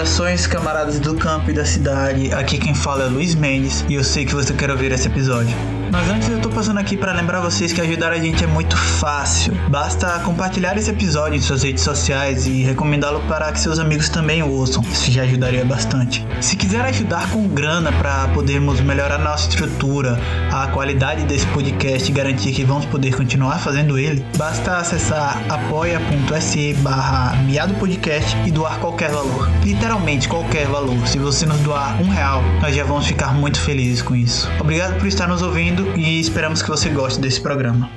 [0.00, 2.32] Saudações, camaradas do campo e da cidade.
[2.32, 5.54] Aqui quem fala é Luiz Mendes e eu sei que você quer ouvir esse episódio.
[5.90, 8.76] Mas antes eu tô passando aqui para lembrar vocês que ajudar a gente é muito
[8.76, 9.52] fácil.
[9.68, 14.40] Basta compartilhar esse episódio em suas redes sociais e recomendá-lo para que seus amigos também
[14.40, 14.84] ouçam.
[14.92, 16.24] Isso já ajudaria bastante.
[16.40, 20.18] Se quiser ajudar com grana para podermos melhorar nossa estrutura,
[20.52, 26.74] a qualidade desse podcast e garantir que vamos poder continuar fazendo ele, basta acessar apoia.se
[26.74, 27.34] barra
[28.46, 29.50] e doar qualquer valor.
[29.64, 31.06] Literalmente qualquer valor.
[31.08, 34.48] Se você nos doar um real, nós já vamos ficar muito felizes com isso.
[34.60, 37.90] Obrigado por estar nos ouvindo e esperamos que você goste desse programa.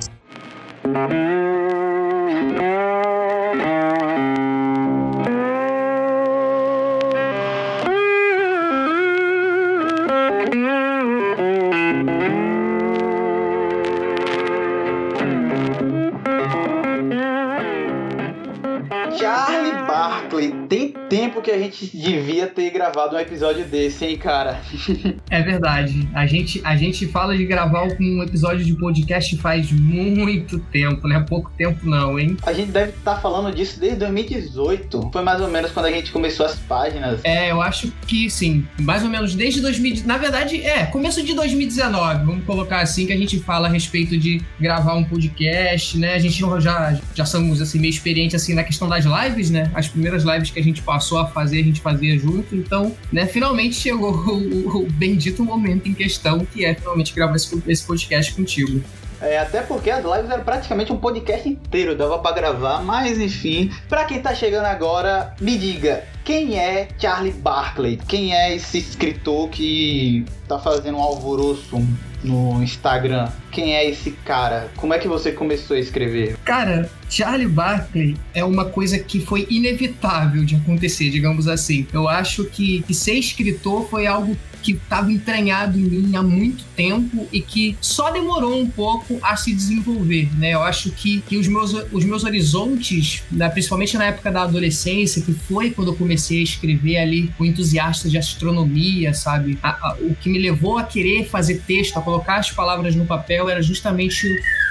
[21.42, 24.60] Que a gente devia ter gravado um episódio desse, hein, cara?
[25.30, 26.08] é verdade.
[26.14, 31.24] A gente, a gente fala de gravar um episódio de podcast faz muito tempo, né?
[31.28, 32.36] Pouco tempo não, hein?
[32.44, 35.10] A gente deve estar tá falando disso desde 2018.
[35.12, 37.20] Foi mais ou menos quando a gente começou as páginas.
[37.24, 38.66] É, eu acho que sim.
[38.80, 40.04] Mais ou menos desde 2000.
[40.04, 42.24] Na verdade, é, começo de 2019.
[42.24, 46.14] Vamos colocar assim que a gente fala a respeito de gravar um podcast, né?
[46.14, 49.70] A gente já, já somos assim, meio experiente assim na questão das lives, né?
[49.74, 52.54] As primeiras lives que a gente passou a fazer, a gente fazia junto.
[52.54, 57.62] Então, né, finalmente chegou o, o bendito momento em questão, que é finalmente gravar esse,
[57.66, 58.82] esse podcast contigo.
[59.24, 63.70] É, até porque as lives eram praticamente um podcast inteiro, dava para gravar, mas enfim.
[63.88, 67.98] Para quem tá chegando agora, me diga, quem é Charlie Barkley?
[68.08, 71.82] Quem é esse escritor que tá fazendo um alvoroço
[72.22, 73.30] no Instagram?
[73.50, 74.70] Quem é esse cara?
[74.76, 76.36] Como é que você começou a escrever?
[76.44, 81.86] Cara, Charlie Barkley é uma coisa que foi inevitável de acontecer, digamos assim.
[81.92, 86.64] Eu acho que, que ser escritor foi algo que estava entranhado em mim há muito
[86.74, 90.54] tempo e que só demorou um pouco a se desenvolver, né?
[90.54, 95.20] Eu acho que, que os, meus, os meus horizontes, né, principalmente na época da adolescência,
[95.20, 99.58] que foi quando eu comecei a escrever ali o entusiasta de astronomia, sabe?
[99.62, 103.04] A, a, o que me levou a querer fazer texto, a colocar as palavras no
[103.04, 104.26] papel, era justamente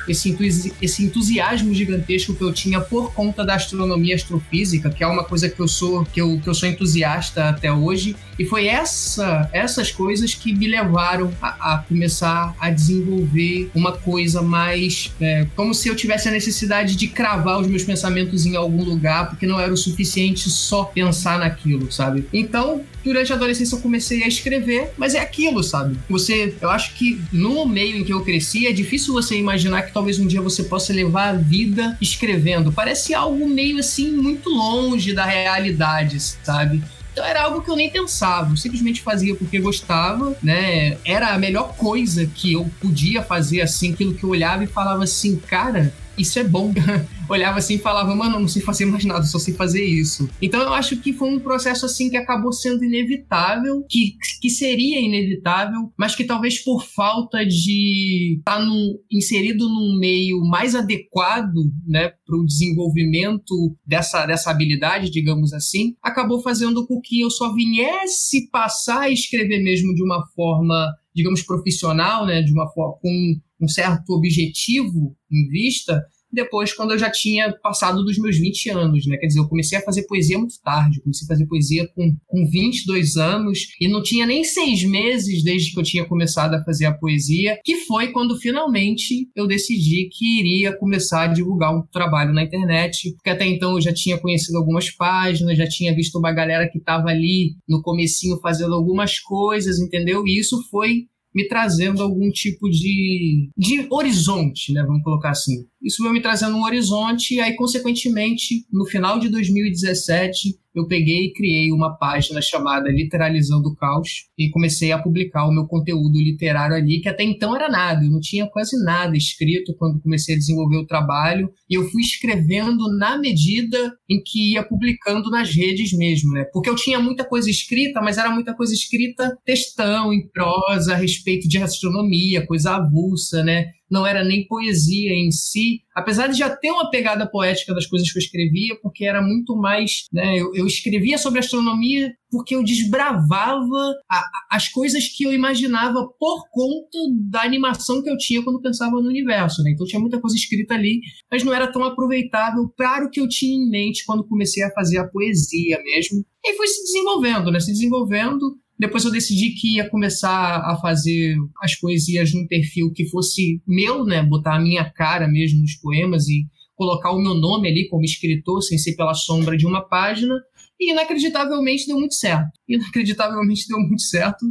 [0.08, 5.24] esse, esse entusiasmo gigantesco que eu tinha por conta da astronomia astrofísica, que é uma
[5.24, 8.16] coisa que eu sou que eu, que eu sou entusiasta até hoje.
[8.38, 14.42] E foi essa, essas coisas que me levaram a, a começar a desenvolver uma coisa
[14.42, 18.84] mais é, como se eu tivesse a necessidade de cravar os meus pensamentos em algum
[18.84, 22.28] lugar, porque não era o suficiente só pensar naquilo, sabe?
[22.34, 25.98] Então, durante a adolescência eu comecei a escrever, mas é aquilo, sabe?
[26.10, 29.94] Você, eu acho que no meio em que eu cresci, é difícil você imaginar que
[29.94, 32.72] talvez um dia você possa levar a vida escrevendo.
[32.72, 36.84] Parece algo meio assim muito longe da realidade, sabe?
[37.14, 40.98] Então era algo que eu nem pensava, eu simplesmente fazia porque gostava, né?
[41.06, 45.04] Era a melhor coisa que eu podia fazer, assim, aquilo que eu olhava e falava
[45.04, 46.74] assim, cara, isso é bom.
[47.30, 50.30] Olhava assim e falava, mano, eu não sei fazer mais nada, só sei fazer isso.
[50.42, 55.00] Então eu acho que foi um processo assim que acabou sendo inevitável, que, que seria
[55.00, 58.68] inevitável, mas que talvez por falta de estar tá
[59.12, 66.42] inserido num meio mais adequado, né, para o desenvolvimento dessa, dessa habilidade, digamos assim, acabou
[66.42, 72.26] fazendo com que eu só viesse passar a escrever mesmo de uma forma digamos, profissional,
[72.26, 76.04] né, de uma forma com um certo objetivo em vista,
[76.34, 79.18] depois quando eu já tinha passado dos meus 20 anos, né?
[79.18, 82.50] Quer dizer, eu comecei a fazer poesia muito tarde, comecei a fazer poesia com, com
[82.50, 86.86] 22 anos e não tinha nem seis meses desde que eu tinha começado a fazer
[86.86, 92.34] a poesia, que foi quando finalmente eu decidi que iria começar a divulgar um trabalho
[92.34, 96.32] na internet, porque até então eu já tinha conhecido algumas páginas, já tinha visto uma
[96.32, 100.26] galera que estava ali no comecinho fazendo algumas coisas, entendeu?
[100.26, 104.84] E isso foi me trazendo algum tipo de, de horizonte, né?
[104.84, 105.66] Vamos colocar assim.
[105.82, 111.26] Isso veio me trazendo um horizonte, e aí, consequentemente, no final de 2017, eu peguei
[111.26, 116.20] e criei uma página chamada Literalizando o Caos e comecei a publicar o meu conteúdo
[116.20, 120.36] literário ali, que até então era nada, eu não tinha quase nada escrito quando comecei
[120.36, 123.78] a desenvolver o trabalho, e eu fui escrevendo na medida
[124.10, 126.46] em que ia publicando nas redes mesmo, né?
[126.52, 130.98] Porque eu tinha muita coisa escrita, mas era muita coisa escrita textão, em prosa, a
[130.98, 133.72] respeito de astronomia, coisa avulsa, né?
[133.94, 138.12] Não era nem poesia em si, apesar de já ter uma pegada poética das coisas
[138.12, 142.64] que eu escrevia, porque era muito mais, né, eu, eu escrevia sobre astronomia porque eu
[142.64, 146.98] desbravava a, as coisas que eu imaginava por conta
[147.30, 149.70] da animação que eu tinha quando pensava no universo, né?
[149.70, 151.00] Então tinha muita coisa escrita ali,
[151.30, 154.72] mas não era tão aproveitável para o que eu tinha em mente quando comecei a
[154.72, 156.26] fazer a poesia mesmo.
[156.44, 157.60] E foi se desenvolvendo, né?
[157.60, 158.58] Se desenvolvendo.
[158.80, 164.04] Depois eu decidi que ia começar a fazer as poesias num perfil que fosse meu,
[164.04, 164.24] né?
[164.24, 168.62] Botar a minha cara mesmo nos poemas e colocar o meu nome ali como escritor,
[168.62, 170.34] sem ser pela sombra de uma página.
[170.80, 172.50] E inacreditavelmente deu muito certo.
[172.68, 174.46] Inacreditavelmente deu muito certo.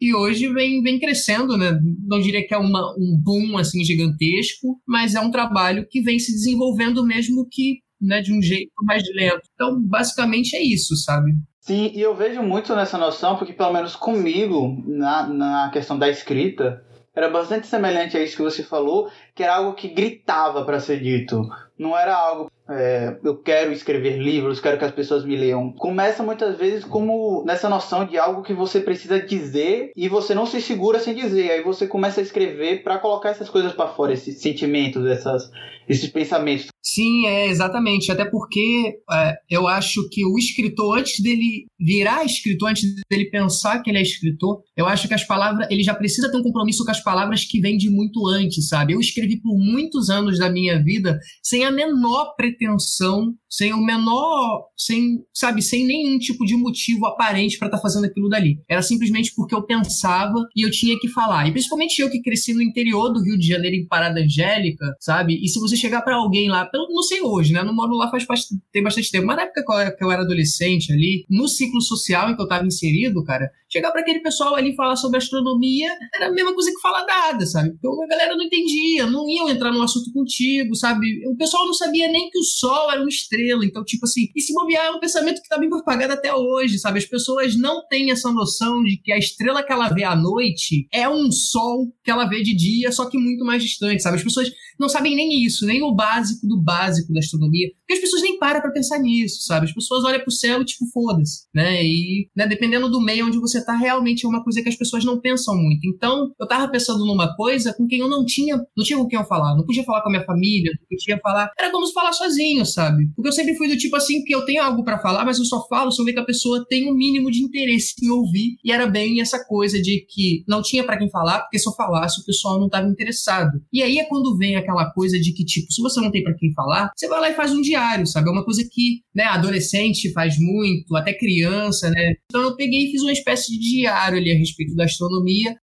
[0.00, 1.78] E hoje vem, vem crescendo, né?
[2.06, 6.18] Não diria que é uma, um boom assim gigantesco, mas é um trabalho que vem
[6.18, 9.48] se desenvolvendo mesmo que né, de um jeito mais lento.
[9.54, 11.32] Então, basicamente é isso, sabe?
[11.64, 16.10] Sim, e eu vejo muito nessa noção, porque pelo menos comigo, na, na questão da
[16.10, 16.84] escrita,
[17.14, 21.00] era bastante semelhante a isso que você falou, que era algo que gritava para ser
[21.00, 21.40] dito.
[21.78, 25.72] Não era algo, é, eu quero escrever livros, quero que as pessoas me leiam.
[25.72, 30.44] Começa muitas vezes como nessa noção de algo que você precisa dizer e você não
[30.44, 31.50] se segura sem dizer.
[31.50, 35.50] Aí você começa a escrever para colocar essas coisas para fora, esses sentimentos, essas,
[35.88, 36.66] esses pensamentos.
[36.82, 38.12] Sim, é exatamente.
[38.12, 43.82] Até porque é, eu acho que o escritor, antes dele virar escritor, antes dele pensar
[43.82, 46.84] que ele é escritor, eu acho que as palavras, ele já precisa ter um compromisso
[46.84, 48.92] com as palavras que vêm de muito antes, sabe?
[48.92, 54.64] Eu escrevi por muitos anos da minha vida sem a menor pretensão sem o menor,
[54.76, 58.58] sem, sabe, sem nenhum tipo de motivo aparente para estar tá fazendo aquilo dali.
[58.68, 61.46] Era simplesmente porque eu pensava e eu tinha que falar.
[61.46, 65.38] E principalmente eu que cresci no interior do Rio de Janeiro em Parada Angélica, sabe?
[65.40, 67.62] E se você chegar para alguém lá, pelo, não sei hoje, né?
[67.62, 68.24] Não moro lá faz
[68.72, 69.64] tem bastante tempo, mas na época
[69.96, 73.90] que eu era adolescente ali, no ciclo social em que eu estava inserido, cara, chegar
[73.90, 77.76] para aquele pessoal ali falar sobre astronomia era a mesma coisa que falar nada, sabe?
[77.82, 81.26] Porque a galera não entendia, não iam entrar no assunto contigo, sabe?
[81.26, 83.64] O pessoal não sabia nem que o Sol era uma estrela.
[83.64, 86.78] Então, tipo assim, e se bobear é um pensamento que tá bem propagado até hoje,
[86.78, 87.00] sabe?
[87.00, 90.86] As pessoas não têm essa noção de que a estrela que ela vê à noite
[90.92, 94.18] é um Sol que ela vê de dia, só que muito mais distante, sabe?
[94.18, 98.00] As pessoas não sabem nem isso, nem o básico do básico da astronomia, porque as
[98.00, 99.66] pessoas nem param pra pensar nisso, sabe?
[99.66, 101.82] As pessoas olham pro céu e, tipo, foda-se, né?
[101.84, 105.04] E, né, dependendo do meio onde você tá, realmente é uma coisa que as pessoas
[105.04, 105.86] não pensam muito.
[105.86, 109.18] Então, eu tava pensando numa coisa com quem eu não tinha, não tinha com quem
[109.18, 111.92] eu falar, não podia falar com a minha família, não podia falar, era como se
[111.92, 113.08] falar sozinho, sabe?
[113.14, 115.44] Porque eu sempre fui do tipo assim, que eu tenho algo para falar, mas eu
[115.44, 118.56] só falo se eu ver que a pessoa tem um mínimo de interesse em ouvir,
[118.64, 121.72] e era bem essa coisa de que não tinha para quem falar, porque se eu
[121.72, 123.60] falasse o pessoal não tava interessado.
[123.72, 126.34] E aí é quando vem aquela coisa de que, tipo, se você não tem para
[126.34, 128.28] quem falar, você vai lá e faz um diário, sabe?
[128.28, 132.14] É uma coisa que, né, adolescente faz muito, até criança, né?
[132.24, 135.56] Então eu peguei e fiz uma espécie diário ali a respeito da astronomia,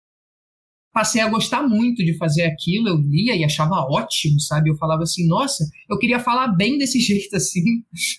[1.00, 4.69] passei a gostar muito de fazer aquilo, eu lia e achava ótimo, sabe?
[4.69, 7.63] Eu falava assim, nossa, eu queria falar bem desse jeito assim,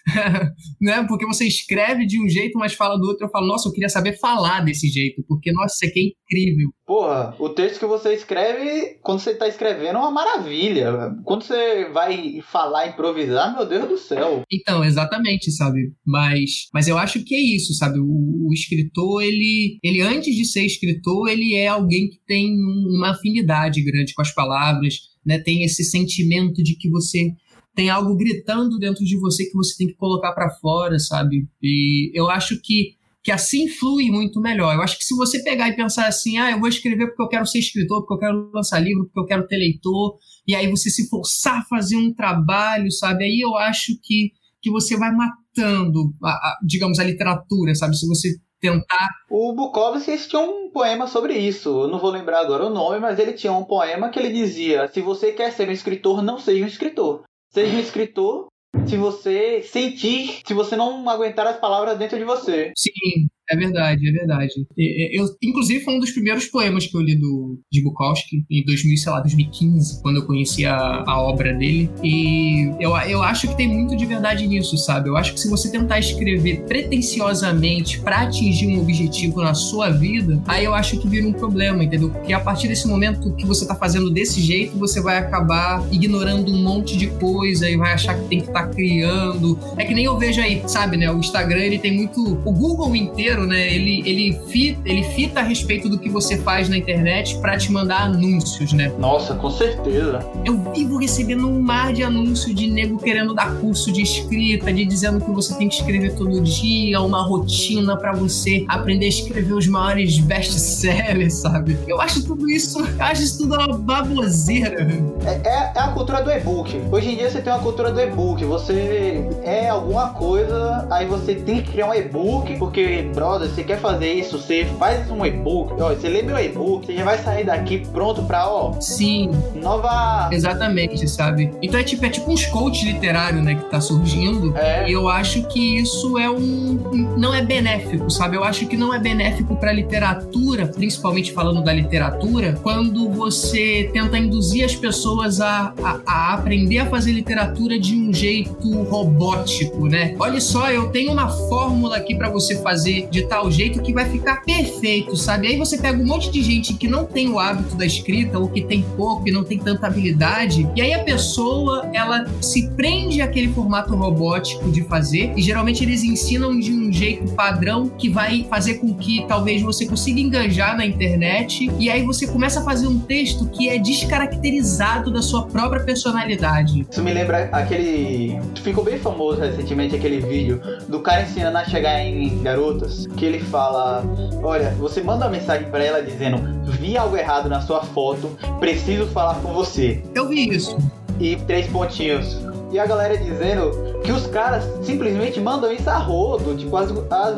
[0.81, 1.05] né?
[1.07, 3.27] Porque você escreve de um jeito, mas fala do outro.
[3.27, 6.71] Eu falo, nossa, eu queria saber falar desse jeito, porque, nossa, isso aqui é incrível.
[6.87, 11.15] Porra, o texto que você escreve, quando você tá escrevendo, é uma maravilha.
[11.25, 14.43] Quando você vai falar, improvisar, meu Deus do céu.
[14.51, 15.93] Então, exatamente, sabe?
[16.05, 18.01] Mas, mas eu acho que é isso, sabe?
[18.01, 23.11] O, o escritor, ele, ele, antes de ser escritor, ele é alguém que tem uma
[23.11, 25.39] afinidade grande com as palavras, né?
[25.39, 27.33] Tem esse sentimento de que você
[27.75, 31.47] tem algo gritando dentro de você que você tem que colocar para fora, sabe?
[31.63, 34.75] E eu acho que que assim flui muito melhor.
[34.75, 37.29] Eu acho que se você pegar e pensar assim, ah, eu vou escrever porque eu
[37.29, 40.71] quero ser escritor, porque eu quero lançar livro, porque eu quero ter leitor, e aí
[40.71, 43.25] você se forçar a fazer um trabalho, sabe?
[43.25, 47.97] Aí eu acho que, que você vai matando, a, a, digamos, a literatura, sabe?
[47.97, 49.09] Se você tentar.
[49.29, 51.83] O Bukowski tinha um poema sobre isso.
[51.83, 54.89] Eu não vou lembrar agora o nome, mas ele tinha um poema que ele dizia:
[54.89, 57.23] Se você quer ser um escritor, não seja um escritor.
[57.53, 58.47] Seja um escritor
[58.87, 62.73] se você sentir, se você não aguentar as palavras dentro de você.
[62.77, 64.53] Sim, é verdade, é verdade.
[64.77, 68.97] Eu, inclusive, foi um dos primeiros poemas que eu li do, de Bukowski, em 2000,
[68.97, 71.91] sei lá, 2015, quando eu conheci a, a obra dele.
[72.03, 75.09] E eu, eu acho que tem muito de verdade nisso, sabe?
[75.09, 80.41] Eu acho que se você tentar escrever pretensiosamente para atingir um objetivo na sua vida,
[80.47, 82.11] aí eu acho que vira um problema, entendeu?
[82.11, 86.53] Porque a partir desse momento que você tá fazendo desse jeito, você vai acabar ignorando
[86.53, 89.59] um monte de coisa e vai achar que tem que estar tá criando.
[89.77, 91.11] É que nem eu vejo aí, sabe, né?
[91.11, 92.21] O Instagram, ele tem muito.
[92.45, 93.73] O Google inteiro exagero, né?
[93.73, 97.73] Ele, ele, fita, ele fita a respeito do que você faz na internet para te
[97.73, 98.93] mandar anúncios, né?
[98.99, 100.21] Nossa, com certeza.
[100.45, 104.85] Eu vivo recebendo um mar de anúncio de nego querendo dar curso de escrita, de
[104.85, 109.53] dizendo que você tem que escrever todo dia, uma rotina para você aprender a escrever
[109.53, 111.79] os maiores best-sellers, sabe?
[111.87, 114.87] Eu acho tudo isso, eu acho isso tudo uma baboseira.
[115.25, 116.81] É, é, é a cultura do e-book.
[116.91, 118.45] Hoje em dia você tem uma cultura do e-book.
[118.45, 123.79] Você é alguma coisa, aí você tem que criar um e-book, porque, brother, você quer
[123.79, 127.45] fazer isso, você faz um e-book, ó, você lê meu e-book, você já vai sair
[127.45, 128.81] daqui pronto pra, ó.
[128.81, 129.31] Sim.
[129.55, 130.29] Nova.
[130.33, 131.53] Exatamente, sabe?
[131.63, 134.57] Então é tipo, é tipo uns coach literário, né, que tá surgindo.
[134.57, 134.89] É.
[134.89, 136.79] E eu acho que isso é um.
[137.17, 138.37] não é benéfico, sabe?
[138.37, 144.19] Eu acho que não é benéfico pra literatura, principalmente falando da literatura, quando você tenta
[144.19, 150.17] induzir as pessoas a, a, a aprender a fazer literatura de um jeito robótico, né?
[150.19, 154.09] Olha só, eu tenho uma fórmula aqui para você fazer de tal jeito que vai
[154.09, 155.49] ficar perfeito, sabe?
[155.49, 158.49] Aí você pega um monte de gente que não tem o hábito da escrita ou
[158.49, 163.21] que tem pouco e não tem tanta habilidade, e aí a pessoa, ela se prende
[163.21, 168.47] àquele formato robótico de fazer, e geralmente eles ensinam de um jeito padrão que vai
[168.49, 172.87] fazer com que talvez você consiga enganjar na internet, e aí você começa a fazer
[172.87, 176.87] um texto que é descaracterizado da sua própria personalidade.
[176.91, 178.39] Isso me lembra aquele.
[178.63, 183.41] Ficou bem famoso recentemente aquele vídeo do cara ensinando a chegar em garotas, que ele
[183.41, 184.05] fala:
[184.43, 189.07] Olha, você manda uma mensagem para ela dizendo: Vi algo errado na sua foto, preciso
[189.07, 190.03] falar com você.
[190.15, 190.77] Eu vi isso.
[191.19, 192.39] E três pontinhos.
[192.73, 193.73] E a galera dizendo
[194.05, 196.57] que os caras simplesmente mandam isso a rodo.
[196.57, 197.37] Tipo, as, as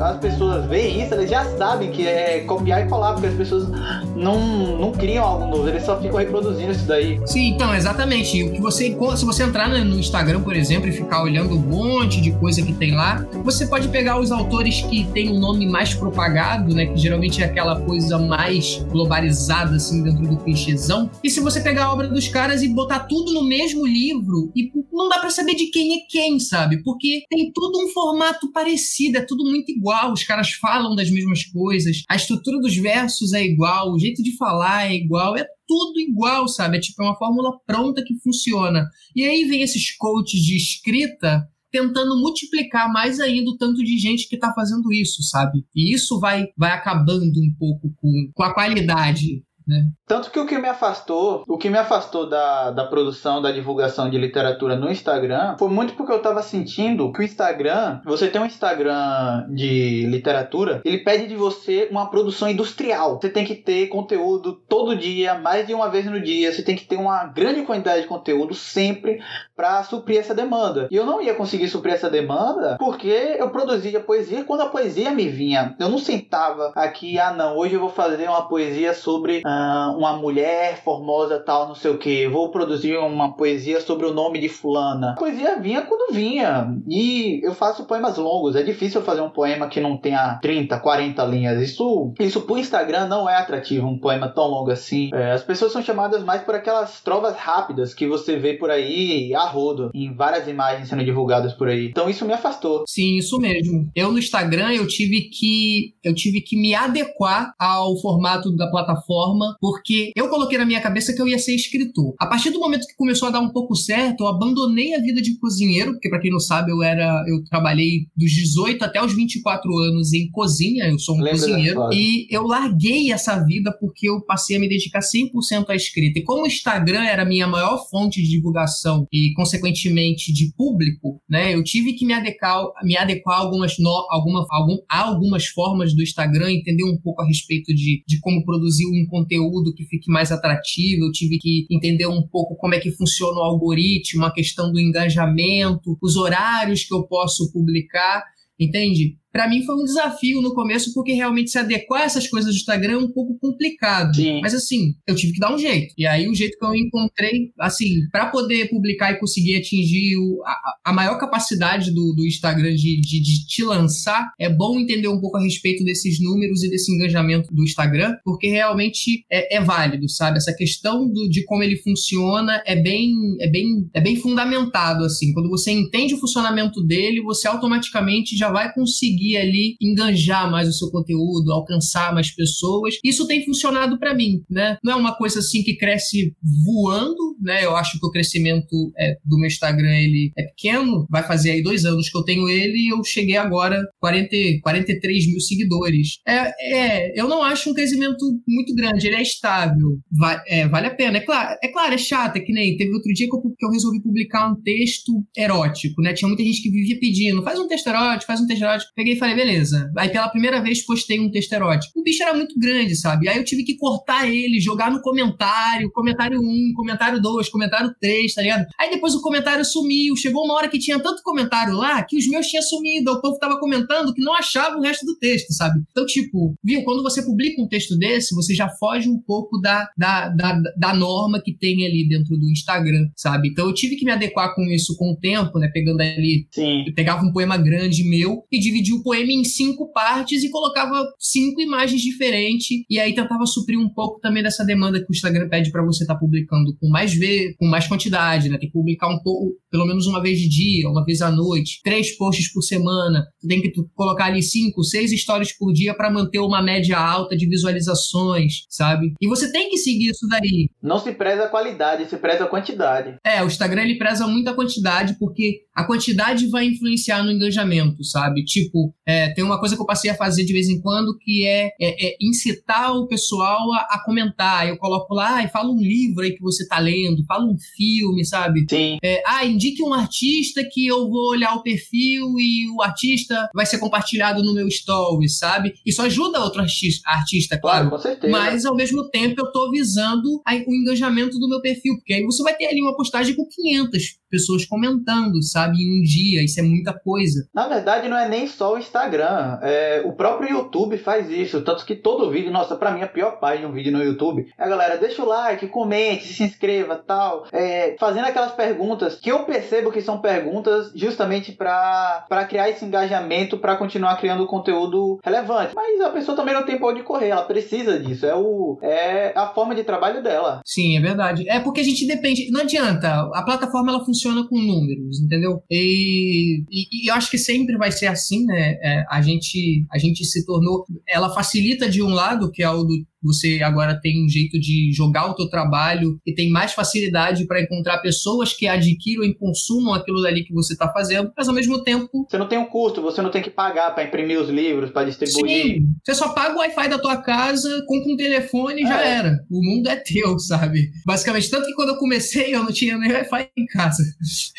[0.00, 3.68] as pessoas veem isso, eles já sabem que é copiar e colar, porque as pessoas
[4.16, 7.20] não, não criam algo novo, eles só ficam reproduzindo isso daí.
[7.26, 8.42] Sim, então, exatamente.
[8.42, 12.20] O que você, se você entrar no Instagram, por exemplo, e ficar olhando um monte
[12.20, 15.94] de coisa que tem lá, você pode pegar os autores que têm um nome mais
[15.94, 16.86] propagado, né?
[16.86, 21.10] Que geralmente é aquela coisa mais globalizada, assim, dentro do clichêzão.
[21.22, 24.70] E se você pegar a obra dos caras e botar tudo no mesmo livro, e
[24.92, 26.82] não dá para saber de quem é quem, sabe?
[26.82, 31.10] Porque tem tudo um formato parecido, é tudo muito igual igual, os caras falam das
[31.10, 35.44] mesmas coisas, a estrutura dos versos é igual, o jeito de falar é igual, é
[35.66, 36.76] tudo igual, sabe?
[36.76, 38.86] É tipo é uma fórmula pronta que funciona.
[39.14, 44.28] E aí vem esses coaches de escrita tentando multiplicar mais ainda o tanto de gente
[44.28, 45.64] que está fazendo isso, sabe?
[45.74, 49.86] E isso vai, vai acabando um pouco com, com a qualidade né?
[50.06, 54.10] Tanto que o que me afastou, o que me afastou da, da produção, da divulgação
[54.10, 58.40] de literatura no Instagram, foi muito porque eu tava sentindo que o Instagram, você tem
[58.40, 63.20] um Instagram de literatura, ele pede de você uma produção industrial.
[63.20, 66.74] Você tem que ter conteúdo todo dia, mais de uma vez no dia, você tem
[66.74, 69.22] que ter uma grande quantidade de conteúdo sempre
[69.54, 70.88] para suprir essa demanda.
[70.90, 75.12] E eu não ia conseguir suprir essa demanda porque eu produzia poesia quando a poesia
[75.12, 75.76] me vinha.
[75.78, 79.59] Eu não sentava aqui, ah não, hoje eu vou fazer uma poesia sobre ah,
[79.96, 82.28] uma mulher formosa tal, não sei o que.
[82.28, 85.12] Vou produzir uma poesia sobre o nome de fulana.
[85.12, 86.74] A poesia vinha quando vinha.
[86.88, 88.56] E eu faço poemas longos.
[88.56, 91.62] É difícil fazer um poema que não tenha 30, 40 linhas.
[91.62, 95.10] Isso, isso pro Instagram não é atrativo, um poema tão longo assim.
[95.12, 99.34] É, as pessoas são chamadas mais por aquelas trovas rápidas que você vê por aí
[99.34, 101.86] a rodo, em várias imagens sendo divulgadas por aí.
[101.86, 102.84] Então isso me afastou.
[102.86, 103.90] Sim, isso mesmo.
[103.94, 109.49] Eu no Instagram eu tive que eu tive que me adequar ao formato da plataforma
[109.60, 112.14] porque eu coloquei na minha cabeça que eu ia ser escritor.
[112.18, 115.20] A partir do momento que começou a dar um pouco certo, eu abandonei a vida
[115.20, 119.14] de cozinheiro, porque para quem não sabe, eu era eu trabalhei dos 18 até os
[119.14, 124.08] 24 anos em cozinha, eu sou um Lembra cozinheiro, e eu larguei essa vida porque
[124.08, 126.18] eu passei a me dedicar 100% à escrita.
[126.18, 131.20] E como o Instagram era a minha maior fonte de divulgação e consequentemente de público,
[131.28, 135.46] né, eu tive que me adequar, me adequar a algumas no, alguma, algum, a algumas
[135.46, 139.72] formas do Instagram, entender um pouco a respeito de, de como produzir um conteúdo conteúdo
[139.72, 143.44] que fique mais atrativo, eu tive que entender um pouco como é que funciona o
[143.44, 148.24] algoritmo, a questão do engajamento, os horários que eu posso publicar,
[148.58, 149.16] entende?
[149.32, 152.56] Para mim foi um desafio no começo, porque realmente se adequar a essas coisas do
[152.56, 154.14] Instagram é um pouco complicado.
[154.14, 154.40] Sim.
[154.40, 155.94] Mas assim, eu tive que dar um jeito.
[155.96, 160.42] E aí o jeito que eu encontrei, assim, para poder publicar e conseguir atingir o,
[160.44, 165.08] a, a, maior capacidade do, do Instagram de, de, de, te lançar, é bom entender
[165.08, 169.60] um pouco a respeito desses números e desse engajamento do Instagram, porque realmente é, é
[169.60, 170.38] válido, sabe?
[170.38, 175.32] Essa questão do, de como ele funciona é bem, é, bem, é bem fundamentado, assim.
[175.32, 180.68] Quando você entende o funcionamento dele, você automaticamente já vai conseguir conseguir ali enganjar mais
[180.68, 182.94] o seu conteúdo, alcançar mais pessoas.
[183.04, 184.78] Isso tem funcionado para mim, né?
[184.82, 186.34] Não é uma coisa assim que cresce
[186.64, 187.64] voando, né?
[187.64, 191.62] Eu acho que o crescimento é, do meu Instagram ele é pequeno, vai fazer aí
[191.62, 194.30] dois anos que eu tenho ele e eu cheguei agora 40,
[194.62, 196.20] 43 mil seguidores.
[196.26, 200.86] É, é, eu não acho um crescimento muito grande, ele é estável, vai, é, vale
[200.86, 201.18] a pena.
[201.18, 203.66] É claro, é claro, é chato, é que nem teve outro dia que eu, que
[203.66, 206.12] eu resolvi publicar um texto erótico, né?
[206.12, 208.92] Tinha muita gente que vivia pedindo, faz um texto erótico, faz um texto erótico.
[208.94, 209.90] Peguei e falei, beleza.
[209.96, 211.98] Aí pela primeira vez postei um texto erótico.
[211.98, 213.28] O bicho era muito grande, sabe?
[213.28, 218.34] Aí eu tive que cortar ele, jogar no comentário, comentário 1, comentário 2, comentário 3,
[218.34, 218.66] tá ligado?
[218.78, 222.26] Aí depois o comentário sumiu, chegou uma hora que tinha tanto comentário lá que os
[222.28, 225.80] meus tinham sumido, o povo tava comentando que não achava o resto do texto, sabe?
[225.90, 229.88] Então, tipo, viu, quando você publica um texto desse, você já foge um pouco da,
[229.96, 233.48] da, da, da norma que tem ali dentro do Instagram, sabe?
[233.48, 235.68] Então eu tive que me adequar com isso com o tempo, né?
[235.72, 236.46] Pegando ali.
[236.50, 236.84] Sim.
[236.86, 241.60] Eu pegava um poema grande meu e dividia poema em cinco partes e colocava cinco
[241.60, 242.84] imagens diferentes.
[242.88, 246.04] E aí tentava suprir um pouco também dessa demanda que o Instagram pede para você
[246.04, 248.58] estar tá publicando com mais vezes, com mais quantidade, né?
[248.58, 251.80] Tem que publicar um pouco, pelo menos uma vez de dia, uma vez à noite,
[251.82, 253.26] três posts por semana.
[253.46, 257.48] tem que colocar ali cinco, seis stories por dia para manter uma média alta de
[257.48, 259.14] visualizações, sabe?
[259.20, 260.68] E você tem que seguir isso daí.
[260.82, 263.16] Não se preza a qualidade, se preza a quantidade.
[263.24, 268.04] É, o Instagram ele preza muito a quantidade porque a quantidade vai influenciar no engajamento,
[268.04, 268.44] sabe?
[268.44, 271.46] Tipo, é, tem uma coisa que eu passei a fazer de vez em quando que
[271.46, 274.68] é, é, é incitar o pessoal a, a, comentar.
[274.68, 278.24] Eu coloco lá e falo um livro aí que você tá lendo, fala um filme,
[278.24, 278.66] sabe?
[278.68, 278.98] Sim.
[279.02, 283.64] É, ah, indique um artista que eu vou olhar o perfil e o artista vai
[283.64, 285.72] ser compartilhado no meu story, sabe?
[285.86, 287.88] Isso ajuda outro artista, artista claro.
[287.88, 287.90] claro.
[287.90, 288.30] com certeza.
[288.30, 292.42] Mas ao mesmo tempo eu tô visando o engajamento do meu perfil, porque aí você
[292.42, 296.42] vai ter ali uma postagem com 500 pessoas comentando, sabe, em um dia.
[296.42, 297.46] Isso é muita coisa.
[297.54, 299.58] Na verdade, não é nem só o Instagram.
[299.62, 301.60] É, o próprio YouTube faz isso.
[301.62, 304.46] Tanto que todo vídeo, nossa, pra mim a pior parte de um vídeo no YouTube
[304.56, 307.46] é a galera, deixa o like, comente, se inscreva tal.
[307.52, 313.58] É, fazendo aquelas perguntas que eu percebo que são perguntas justamente para criar esse engajamento,
[313.58, 315.74] para continuar criando conteúdo relevante.
[315.74, 318.26] Mas a pessoa também não tem pão de correr, ela precisa disso.
[318.26, 320.60] É, o, é a forma de trabalho dela.
[320.64, 321.48] Sim, é verdade.
[321.48, 322.50] É porque a gente depende.
[322.50, 323.28] Não adianta.
[323.34, 325.62] A plataforma ela funciona funciona com números, entendeu?
[325.70, 328.72] E, e, e eu acho que sempre vai ser assim, né?
[328.82, 330.84] É, a, gente, a gente se tornou.
[331.08, 334.92] Ela facilita de um lado, que é o do você agora tem um jeito de
[334.92, 339.94] jogar o teu trabalho e tem mais facilidade para encontrar pessoas que adquiram e consumam
[339.94, 343.02] aquilo dali que você está fazendo, mas ao mesmo tempo você não tem um custo,
[343.02, 345.76] você não tem que pagar para imprimir os livros, para distribuir.
[345.76, 348.88] Sim, você só paga o Wi-Fi da tua casa, compra um telefone e é.
[348.88, 349.38] já era.
[349.50, 350.90] O mundo é teu, sabe?
[351.04, 354.02] Basicamente, tanto que quando eu comecei eu não tinha nem Wi-Fi em casa.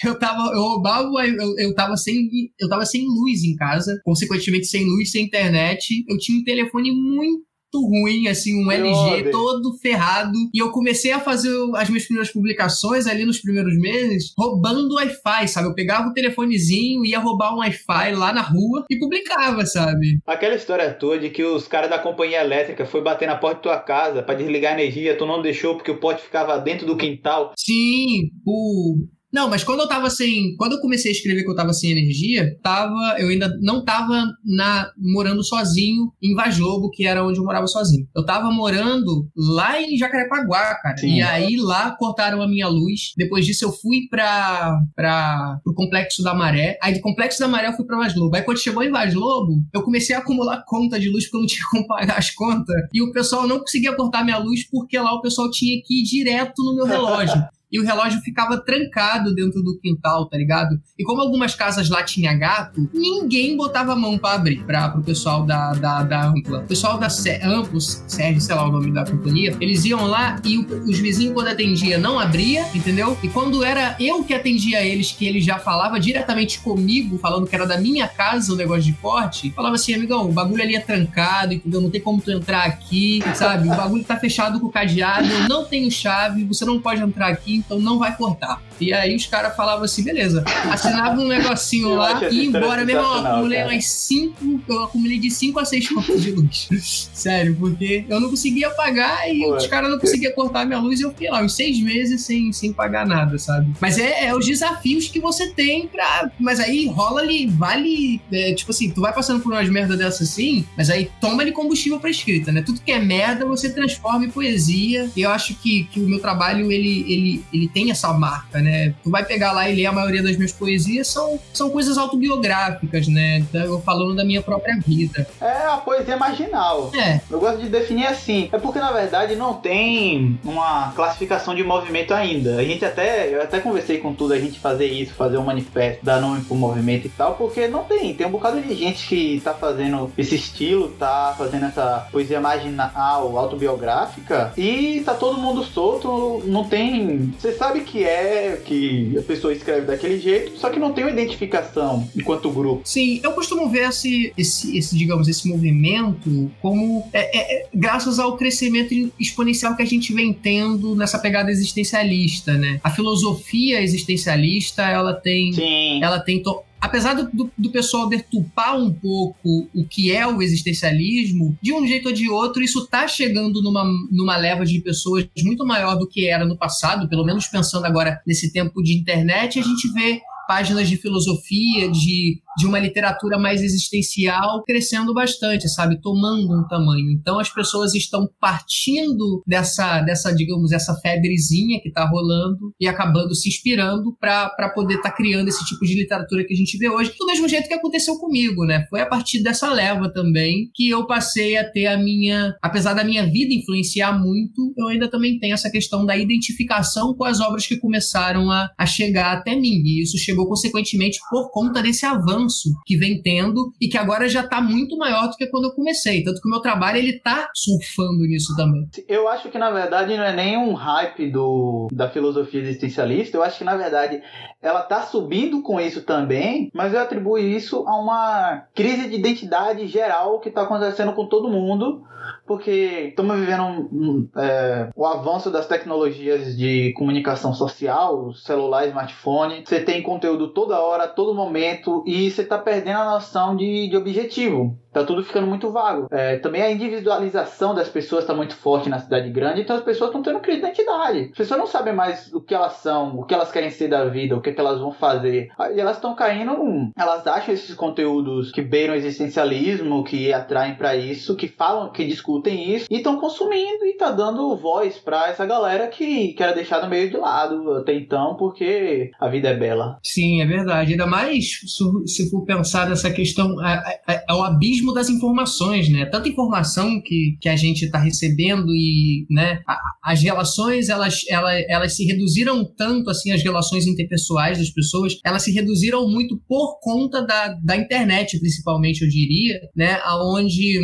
[0.03, 2.27] Eu tava, eu roubava, eu, eu tava sem,
[2.59, 6.03] eu tava sem luz em casa, consequentemente sem luz, sem internet.
[6.09, 10.37] Eu tinha um telefone muito ruim, assim, um LG todo ferrado.
[10.53, 15.47] E eu comecei a fazer as minhas primeiras publicações ali nos primeiros meses, roubando Wi-Fi,
[15.47, 15.67] sabe?
[15.67, 20.19] Eu pegava o telefonezinho, ia roubar um Wi-Fi lá na rua e publicava, sabe?
[20.25, 23.61] Aquela história toda de que os caras da companhia elétrica foi bater na porta da
[23.61, 26.97] tua casa para desligar a energia, tu não deixou porque o pote ficava dentro do
[26.97, 27.53] quintal.
[27.57, 30.55] Sim, o não, mas quando eu tava sem.
[30.57, 34.25] Quando eu comecei a escrever que eu tava sem energia, tava, eu ainda não tava
[34.45, 38.07] na, morando sozinho em Vaz Lobo, que era onde eu morava sozinho.
[38.13, 40.97] Eu tava morando lá em Jacarepaguá, cara.
[40.97, 41.15] Sim.
[41.15, 43.13] E aí lá cortaram a minha luz.
[43.17, 46.77] Depois disso eu fui pra, pra, pro Complexo da Maré.
[46.81, 48.35] Aí do Complexo da Maré eu fui pra Vaz Lobo.
[48.35, 51.41] Aí quando chegou em Vaz Lobo, eu comecei a acumular conta de luz porque eu
[51.41, 52.75] não tinha como pagar as contas.
[52.93, 56.03] E o pessoal não conseguia cortar minha luz porque lá o pessoal tinha que ir
[56.03, 57.41] direto no meu relógio
[57.71, 60.79] e o relógio ficava trancado dentro do quintal, tá ligado?
[60.97, 65.01] E como algumas casas lá tinha gato, ninguém botava a mão para abrir para pro
[65.01, 66.59] pessoal da, da, da Ampla.
[66.59, 67.07] O pessoal da
[67.43, 71.33] Amplos, Sérgio, sei lá o nome da companhia, eles iam lá e o, os vizinhos,
[71.33, 73.17] quando atendia, não abria, entendeu?
[73.23, 77.55] E quando era eu que atendia eles, que ele já falava diretamente comigo, falando que
[77.55, 80.79] era da minha casa o negócio de porte, falava assim, amigão, o bagulho ali é
[80.79, 81.81] trancado, entendeu?
[81.81, 83.69] Não tem como tu entrar aqui, sabe?
[83.69, 87.60] O bagulho tá fechado com cadeado, eu não tenho chave, você não pode entrar aqui,
[87.65, 88.61] então não vai cortar.
[88.81, 90.43] E aí os caras falavam assim, beleza.
[90.69, 92.83] Assinava um negocinho eu lá e ia embora.
[92.83, 96.67] Mesmo eu acumulei umas 5, eu acumulei de 5 a 6 contas de luz.
[97.13, 100.99] Sério, porque eu não conseguia pagar e Pô, os caras não conseguiam cortar minha luz
[100.99, 103.71] e eu fiquei lá uns 6 meses sem, sem pagar nada, sabe?
[103.79, 106.31] Mas é, é os desafios que você tem pra.
[106.39, 108.21] Mas aí rola ali, vale.
[108.31, 111.51] É, tipo assim, tu vai passando por umas merdas dessas assim, mas aí toma ali
[111.51, 112.61] combustível pra escrita, né?
[112.61, 115.09] Tudo que é merda você transforma em poesia.
[115.15, 118.70] E eu acho que, que o meu trabalho, ele, ele, ele tem essa marca, né?
[118.71, 118.93] Né?
[119.03, 123.07] Tu vai pegar lá e ler a maioria das minhas poesias, são, são coisas autobiográficas,
[123.07, 123.39] né?
[123.39, 125.27] Então, eu falando da minha própria vida.
[125.41, 126.91] É a poesia marginal.
[126.95, 127.19] É.
[127.29, 128.49] Eu gosto de definir assim.
[128.51, 132.57] É porque, na verdade, não tem uma classificação de movimento ainda.
[132.57, 136.05] A gente até, eu até conversei com tudo, a gente fazer isso, fazer um manifesto,
[136.05, 138.13] dar nome pro movimento e tal, porque não tem.
[138.13, 143.37] Tem um bocado de gente que tá fazendo esse estilo, tá fazendo essa poesia marginal,
[143.37, 147.33] autobiográfica, e tá todo mundo solto, não tem.
[147.37, 151.11] Você sabe que é que a pessoa escreve daquele jeito, só que não tem uma
[151.11, 152.81] identificação enquanto grupo.
[152.85, 158.19] Sim, eu costumo ver esse, esse, esse digamos, esse movimento como é, é, é, graças
[158.19, 162.79] ao crescimento exponencial que a gente vem tendo nessa pegada existencialista, né?
[162.83, 166.03] A filosofia existencialista, ela tem, Sim.
[166.03, 170.41] ela tem to apesar do, do, do, pessoal detupar um pouco o que é o
[170.41, 175.27] existencialismo, de um jeito ou de outro, isso está chegando numa, numa leva de pessoas
[175.43, 179.59] muito maior do que era no passado, pelo menos pensando agora nesse tempo de internet,
[179.59, 185.99] a gente vê páginas de filosofia, de de uma literatura mais existencial crescendo bastante, sabe?
[186.01, 187.11] Tomando um tamanho.
[187.11, 193.33] Então as pessoas estão partindo dessa, dessa digamos, essa febrezinha que está rolando e acabando
[193.35, 196.89] se inspirando para poder estar tá criando esse tipo de literatura que a gente vê
[196.89, 197.13] hoje.
[197.17, 198.85] Do mesmo jeito que aconteceu comigo, né?
[198.89, 202.55] Foi a partir dessa leva também que eu passei a ter a minha.
[202.61, 207.23] Apesar da minha vida influenciar muito, eu ainda também tenho essa questão da identificação com
[207.23, 209.81] as obras que começaram a, a chegar até mim.
[209.85, 214.27] E isso chegou consequentemente por conta desse avanço avanço que vem tendo e que agora
[214.27, 216.23] já está muito maior do que quando eu comecei.
[216.23, 218.87] Tanto que o meu trabalho ele tá surfando nisso também.
[219.07, 223.43] Eu acho que na verdade não é nem um hype do, da filosofia existencialista, eu
[223.43, 224.21] acho que na verdade
[224.61, 229.87] ela tá subindo com isso também, mas eu atribuo isso a uma crise de identidade
[229.87, 232.03] geral que está acontecendo com todo mundo
[232.45, 239.63] porque estamos vivendo um, um, é, o avanço das tecnologias de comunicação social, celular, smartphone.
[239.65, 243.97] Você tem conteúdo toda hora, todo momento, e você está perdendo a noção de, de
[243.97, 244.77] objetivo.
[244.91, 246.07] Tá tudo ficando muito vago.
[246.11, 250.09] É, também a individualização das pessoas está muito forte na cidade grande, então as pessoas
[250.09, 251.29] estão tendo crise de identidade.
[251.31, 254.05] As pessoas não sabem mais o que elas são, o que elas querem ser da
[254.05, 255.49] vida, o que, é que elas vão fazer.
[255.73, 261.35] E elas estão caindo, elas acham esses conteúdos que beiram existencialismo, que atraem para isso,
[261.35, 265.87] que falam, que discutem isso, e estão consumindo e tá dando voz para essa galera
[265.87, 269.99] que, que era deixada meio de lado até então, porque a vida é bela.
[270.03, 270.91] Sim, é verdade.
[270.91, 271.61] Ainda mais
[272.05, 276.05] se for pensar nessa questão, é, é, é o abismo abismo das informações, né?
[276.05, 279.61] Tanta informação que, que a gente está recebendo e, né?
[279.67, 285.17] A, as relações, elas, elas, elas se reduziram tanto, assim, as relações interpessoais das pessoas,
[285.23, 289.99] elas se reduziram muito por conta da, da internet, principalmente, eu diria, né?
[290.03, 290.79] Aonde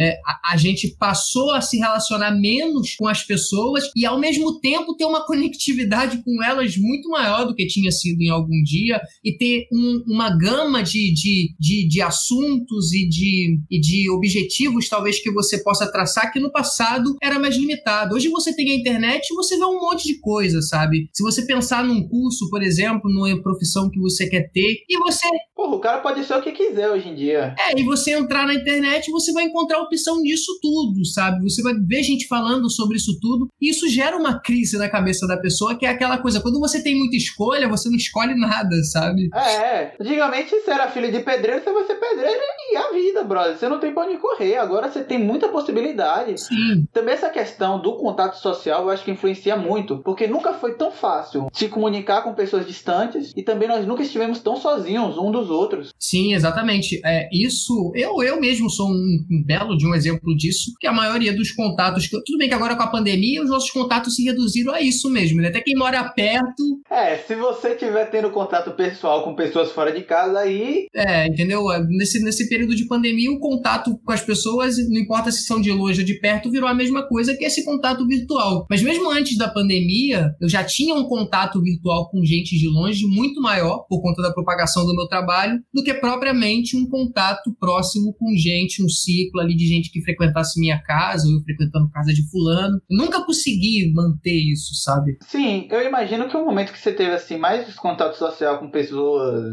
[0.00, 4.58] é, a, a gente passou a se relacionar menos com as pessoas e, ao mesmo
[4.60, 9.00] tempo, ter uma conectividade com elas muito maior do que tinha sido em algum dia
[9.24, 14.10] e ter um, uma gama de, de, de, de assuntos e de de, e de
[14.10, 18.14] objetivos, talvez, que você possa traçar, que no passado era mais limitado.
[18.14, 21.08] Hoje você tem a internet e você vê um monte de coisa, sabe?
[21.12, 25.26] Se você pensar num curso, por exemplo, numa profissão que você quer ter, e você.
[25.54, 27.54] Porra, o cara pode ser o que quiser hoje em dia.
[27.58, 31.42] É, e você entrar na internet, você vai encontrar opção disso tudo, sabe?
[31.42, 35.26] Você vai ver gente falando sobre isso tudo, e isso gera uma crise na cabeça
[35.26, 38.76] da pessoa, que é aquela coisa, quando você tem muita escolha, você não escolhe nada,
[38.84, 39.28] sabe?
[39.34, 39.96] É, é.
[40.00, 42.40] antigamente você era filho de pedreiro, você vai ser pedreiro
[42.72, 43.56] e a vida brother.
[43.56, 44.56] Você não tem pra onde correr.
[44.56, 46.38] Agora você tem muita possibilidade.
[46.40, 46.86] Sim.
[46.92, 49.98] Também essa questão do contato social eu acho que influencia muito.
[49.98, 53.32] Porque nunca foi tão fácil se comunicar com pessoas distantes.
[53.36, 55.90] E também nós nunca estivemos tão sozinhos um dos outros.
[55.98, 57.00] Sim, exatamente.
[57.04, 60.72] É, isso, eu, eu mesmo sou um, um belo de um exemplo disso.
[60.80, 62.08] Que a maioria dos contatos.
[62.08, 65.40] Tudo bem que agora com a pandemia os nossos contatos se reduziram a isso mesmo.
[65.40, 65.48] Né?
[65.48, 66.80] Até quem mora perto.
[66.90, 70.86] É, se você estiver tendo contato pessoal com pessoas fora de casa, aí.
[70.94, 71.62] É, entendeu?
[71.88, 75.60] Nesse, nesse período de pandemia pandemia, o contato com as pessoas, não importa se são
[75.60, 78.66] de longe ou de perto, virou a mesma coisa que esse contato virtual.
[78.68, 83.06] Mas mesmo antes da pandemia, eu já tinha um contato virtual com gente de longe
[83.06, 88.14] muito maior, por conta da propagação do meu trabalho, do que propriamente um contato próximo
[88.18, 92.12] com gente, um ciclo ali de gente que frequentasse minha casa, ou eu frequentando casa
[92.12, 92.80] de fulano.
[92.90, 95.16] Eu nunca consegui manter isso, sabe?
[95.22, 99.44] Sim, eu imagino que o momento que você teve assim mais contato social com pessoas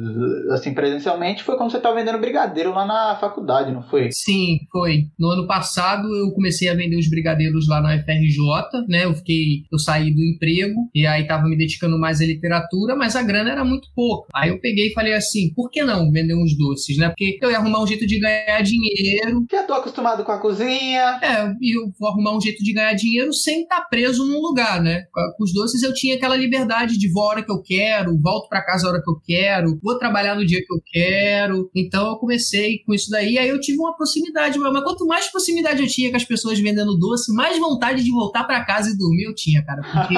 [0.51, 4.09] assim presencialmente foi quando você estava vendendo brigadeiro lá na faculdade faculdade, não foi?
[4.11, 5.07] Sim, foi.
[5.19, 9.05] No ano passado eu comecei a vender os brigadeiros lá na FRJ, né?
[9.05, 13.15] Eu fiquei, eu saí do emprego e aí tava me dedicando mais à literatura, mas
[13.15, 14.29] a grana era muito pouca.
[14.33, 17.09] Aí eu peguei e falei assim, por que não vender uns doces, né?
[17.09, 19.45] Porque eu ia arrumar um jeito de ganhar dinheiro.
[19.51, 21.19] Já tô acostumado com a cozinha.
[21.21, 24.39] É, e eu vou arrumar um jeito de ganhar dinheiro sem estar tá preso num
[24.39, 25.03] lugar, né?
[25.37, 28.47] Com os doces eu tinha aquela liberdade de vou a hora que eu quero, volto
[28.47, 31.69] para casa a hora que eu quero, vou trabalhar no dia que eu quero.
[31.75, 35.81] Então eu comecei com isso daí, aí eu tive uma proximidade, mas quanto mais proximidade
[35.81, 39.23] eu tinha com as pessoas vendendo doce, mais vontade de voltar para casa e dormir
[39.23, 40.15] eu tinha, cara, porque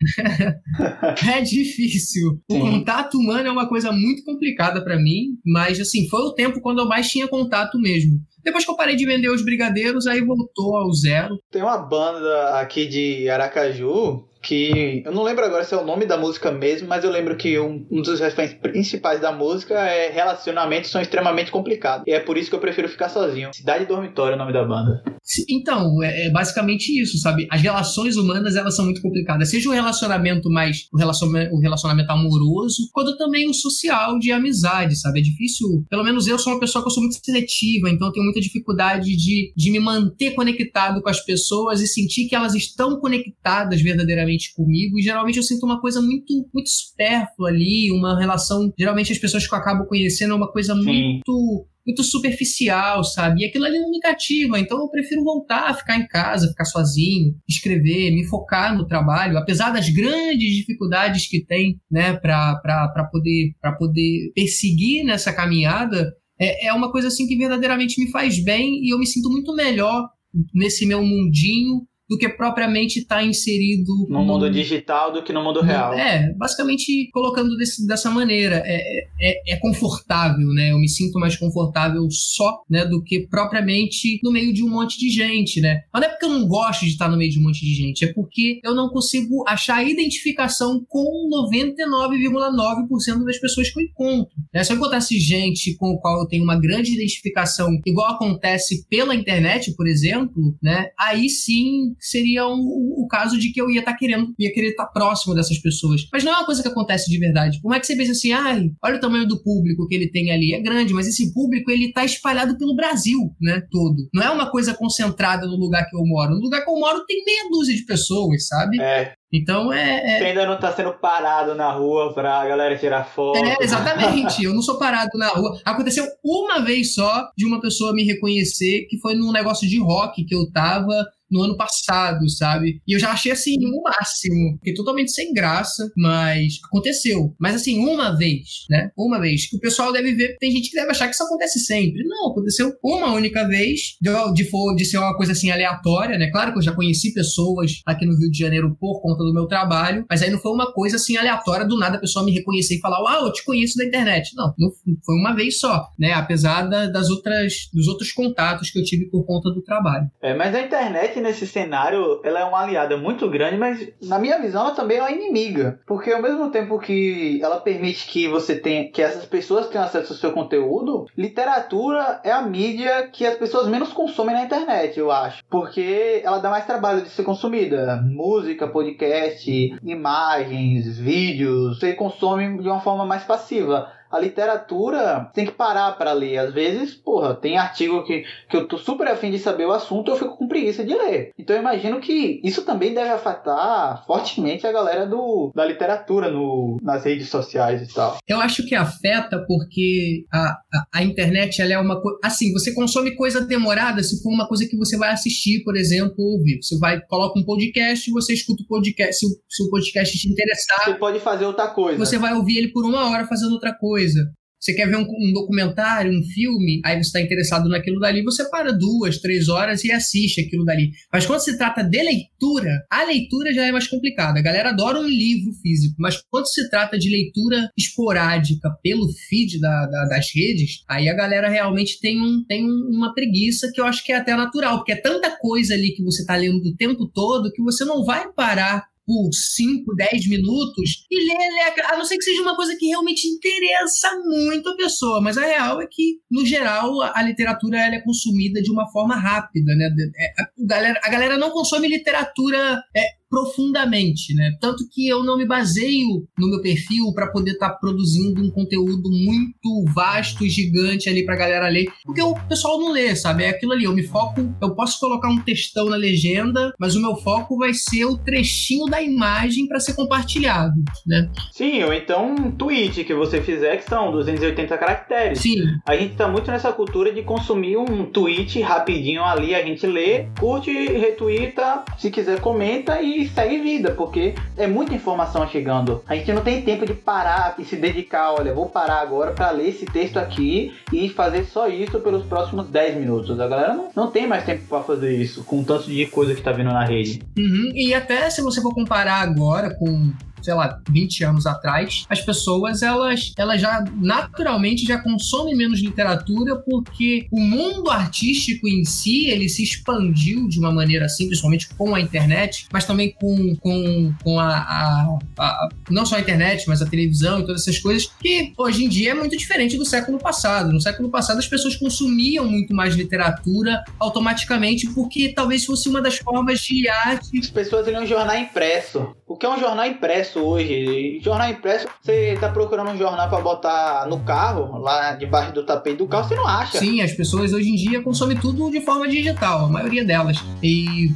[1.30, 2.40] é difícil.
[2.50, 2.60] O Sim.
[2.60, 6.80] contato humano é uma coisa muito complicada para mim, mas assim, foi o tempo quando
[6.80, 8.20] eu mais tinha contato mesmo.
[8.42, 11.38] Depois que eu parei de vender os brigadeiros, aí voltou ao zero.
[11.50, 16.04] Tem uma banda aqui de Aracaju que eu não lembro agora se é o nome
[16.04, 20.10] da música mesmo, mas eu lembro que um, um dos reféns principais da música é
[20.10, 22.06] relacionamentos são extremamente complicados.
[22.06, 23.50] E é por isso que eu prefiro ficar sozinho.
[23.54, 25.02] Cidade Dormitório é o nome da banda.
[25.48, 27.46] Então, é, é basicamente isso, sabe?
[27.50, 29.48] As relações humanas, elas são muito complicadas.
[29.48, 35.20] Seja o relacionamento mais, o relacionamento, relacionamento amoroso, quanto também o social de amizade, sabe?
[35.20, 38.12] É difícil, pelo menos eu sou uma pessoa que eu sou muito seletiva, então eu
[38.12, 42.54] tenho muita dificuldade de, de me manter conectado com as pessoas e sentir que elas
[42.54, 48.18] estão conectadas verdadeiramente comigo, e geralmente eu sinto uma coisa muito, muito supérflua ali, uma
[48.18, 48.72] relação.
[48.78, 50.82] Geralmente as pessoas que eu acabo conhecendo é uma coisa Sim.
[50.82, 53.42] muito muito superficial, sabe?
[53.42, 56.64] E aquilo ali não me cativa, então eu prefiro voltar a ficar em casa, ficar
[56.64, 63.52] sozinho, escrever, me focar no trabalho, apesar das grandes dificuldades que tem, né, para poder,
[63.78, 68.92] poder perseguir nessa caminhada, é, é uma coisa assim que verdadeiramente me faz bem e
[68.92, 70.08] eu me sinto muito melhor
[70.52, 75.32] nesse meu mundinho do que propriamente estar tá inserido no, no, mundo digital do que
[75.32, 75.94] no mundo real.
[75.94, 78.62] É, basicamente colocando desse, dessa maneira.
[78.64, 80.72] É, é, é, confortável, né?
[80.72, 84.98] Eu me sinto mais confortável só, né, do que propriamente no meio de um monte
[84.98, 85.82] de gente, né?
[85.92, 87.74] Mas não é porque eu não gosto de estar no meio de um monte de
[87.74, 94.34] gente, é porque eu não consigo achar identificação com 99,9% das pessoas que eu encontro.
[94.52, 94.62] Né?
[94.62, 99.14] Se eu encontrasse gente com o qual eu tenho uma grande identificação, igual acontece pela
[99.14, 100.88] internet, por exemplo, né?
[100.98, 104.70] Aí sim seria um, o caso de que eu ia estar tá querendo, ia querer
[104.70, 106.02] estar tá próximo dessas pessoas.
[106.12, 107.60] Mas não é uma coisa que acontece de verdade.
[107.60, 110.30] Como é que você pensa assim, ai, olha o tamanho do público que ele tem
[110.30, 114.08] ali, é grande, mas esse público ele tá espalhado pelo Brasil, né, todo.
[114.12, 116.34] Não é uma coisa concentrada no lugar que eu moro.
[116.34, 118.80] No lugar que eu moro tem meia dúzia de pessoas, sabe?
[118.80, 119.14] É.
[119.34, 119.98] Então é.
[119.98, 120.18] é...
[120.18, 123.44] Você ainda não tá sendo parado na rua pra galera tirar foto.
[123.44, 124.44] É, exatamente.
[124.44, 125.60] eu não sou parado na rua.
[125.64, 130.24] Aconteceu uma vez só de uma pessoa me reconhecer, que foi num negócio de rock
[130.24, 130.94] que eu tava
[131.34, 132.80] no ano passado, sabe?
[132.86, 134.56] E eu já achei assim, o máximo.
[134.58, 137.34] Fiquei totalmente sem graça, mas aconteceu.
[137.40, 138.90] Mas assim, uma vez, né?
[138.96, 139.48] Uma vez.
[139.50, 142.04] Que o pessoal deve ver, tem gente que deve achar que isso acontece sempre.
[142.04, 143.96] Não, aconteceu uma única vez,
[144.32, 146.30] de, for, de ser uma coisa assim aleatória, né?
[146.30, 149.46] Claro que eu já conheci pessoas aqui no Rio de Janeiro por conta do meu
[149.46, 152.76] trabalho, mas aí não foi uma coisa assim aleatória do nada a pessoa me reconhecer
[152.76, 154.30] e falar, uau, eu te conheço da internet.
[154.36, 154.70] Não, não
[155.04, 156.12] foi uma vez só, né?
[156.12, 160.08] Apesar da, das outras, dos outros contatos que eu tive por conta do trabalho.
[160.22, 164.38] É, mas a internet nesse cenário, ela é uma aliada muito grande, mas na minha
[164.38, 165.80] visão ela também é uma inimiga.
[165.86, 170.12] Porque ao mesmo tempo que ela permite que você tenha, que essas pessoas tenham acesso
[170.12, 175.10] ao seu conteúdo, literatura é a mídia que as pessoas menos consomem na internet, eu
[175.10, 175.42] acho.
[175.50, 178.00] Porque ela dá mais trabalho de ser consumida.
[178.04, 179.50] Música, podcast,
[179.82, 186.12] imagens, vídeos, você consome de uma forma mais passiva a literatura tem que parar para
[186.12, 186.38] ler.
[186.38, 190.10] Às vezes, porra, tem artigo que, que eu tô super afim de saber o assunto,
[190.10, 191.32] eu fico com preguiça de ler.
[191.38, 196.78] Então eu imagino que isso também deve afetar fortemente a galera do, da literatura no,
[196.82, 198.18] nas redes sociais e tal.
[198.26, 202.18] Eu acho que afeta porque a, a, a internet ela é uma coisa.
[202.22, 206.14] Assim, você consome coisa demorada se for uma coisa que você vai assistir, por exemplo,
[206.18, 206.62] ouvir.
[206.62, 209.14] Você vai, coloca um podcast, você escuta o podcast.
[209.14, 210.84] Se se o podcast te interessar.
[210.84, 211.98] Você pode fazer outra coisa.
[211.98, 214.32] Você vai ouvir ele por uma hora fazendo outra coisa coisa.
[214.60, 218.48] Você quer ver um, um documentário, um filme, aí você está interessado naquilo dali, você
[218.48, 220.90] para duas, três horas e assiste aquilo dali.
[221.12, 224.38] Mas quando se trata de leitura, a leitura já é mais complicada.
[224.38, 229.60] A galera adora um livro físico, mas quando se trata de leitura esporádica pelo feed
[229.60, 233.84] da, da, das redes, aí a galera realmente tem, um, tem uma preguiça que eu
[233.84, 236.74] acho que é até natural, porque é tanta coisa ali que você está lendo o
[236.74, 242.04] tempo todo que você não vai parar por 5, 10 minutos e ler, a não
[242.04, 245.86] ser que seja uma coisa que realmente interessa muito a pessoa, mas a real é
[245.90, 249.90] que, no geral, a, literatura ela é consumida de uma forma rápida, né?
[250.16, 253.02] É, a, galera, a galera não consome literatura é,
[253.34, 254.52] profundamente, né?
[254.60, 258.48] Tanto que eu não me baseio no meu perfil para poder estar tá produzindo um
[258.48, 263.42] conteúdo muito vasto e gigante ali pra galera ler, porque o pessoal não lê, sabe?
[263.42, 267.00] É aquilo ali, eu me foco, eu posso colocar um textão na legenda, mas o
[267.00, 271.28] meu foco vai ser o trechinho da imagem para ser compartilhado, né?
[271.50, 275.40] Sim, ou então um tweet que você fizer que são 280 caracteres.
[275.40, 275.58] Sim.
[275.84, 280.28] A gente tá muito nessa cultura de consumir um tweet rapidinho ali, a gente lê,
[280.38, 286.02] curte, retuita, se quiser comenta e segue vida, porque é muita informação chegando.
[286.06, 289.50] A gente não tem tempo de parar e se dedicar, olha, vou parar agora para
[289.50, 293.38] ler esse texto aqui e fazer só isso pelos próximos 10 minutos.
[293.40, 296.42] A galera não, não tem mais tempo para fazer isso, com tanto de coisa que
[296.42, 297.22] tá vindo na rede.
[297.36, 297.70] Uhum.
[297.74, 300.12] E até se você for comparar agora com
[300.44, 306.56] sei lá, 20 anos atrás, as pessoas elas, elas já naturalmente já consomem menos literatura
[306.56, 311.94] porque o mundo artístico em si ele se expandiu de uma maneira assim, principalmente com
[311.94, 316.82] a internet, mas também com, com, com a, a, a não só a internet, mas
[316.82, 320.18] a televisão e todas essas coisas, que hoje em dia é muito diferente do século
[320.18, 320.72] passado.
[320.72, 326.18] No século passado as pessoas consumiam muito mais literatura automaticamente porque talvez fosse uma das
[326.18, 327.38] formas de arte.
[327.38, 329.14] As pessoas liam jornal impresso.
[329.26, 331.20] O que é um jornal impresso hoje?
[331.22, 335.96] Jornal impresso, você tá procurando um jornal para botar no carro, lá debaixo do tapete
[335.96, 336.78] do carro, você não acha.
[336.78, 340.42] Sim, as pessoas hoje em dia consomem tudo de forma digital, a maioria delas.
[340.62, 341.12] E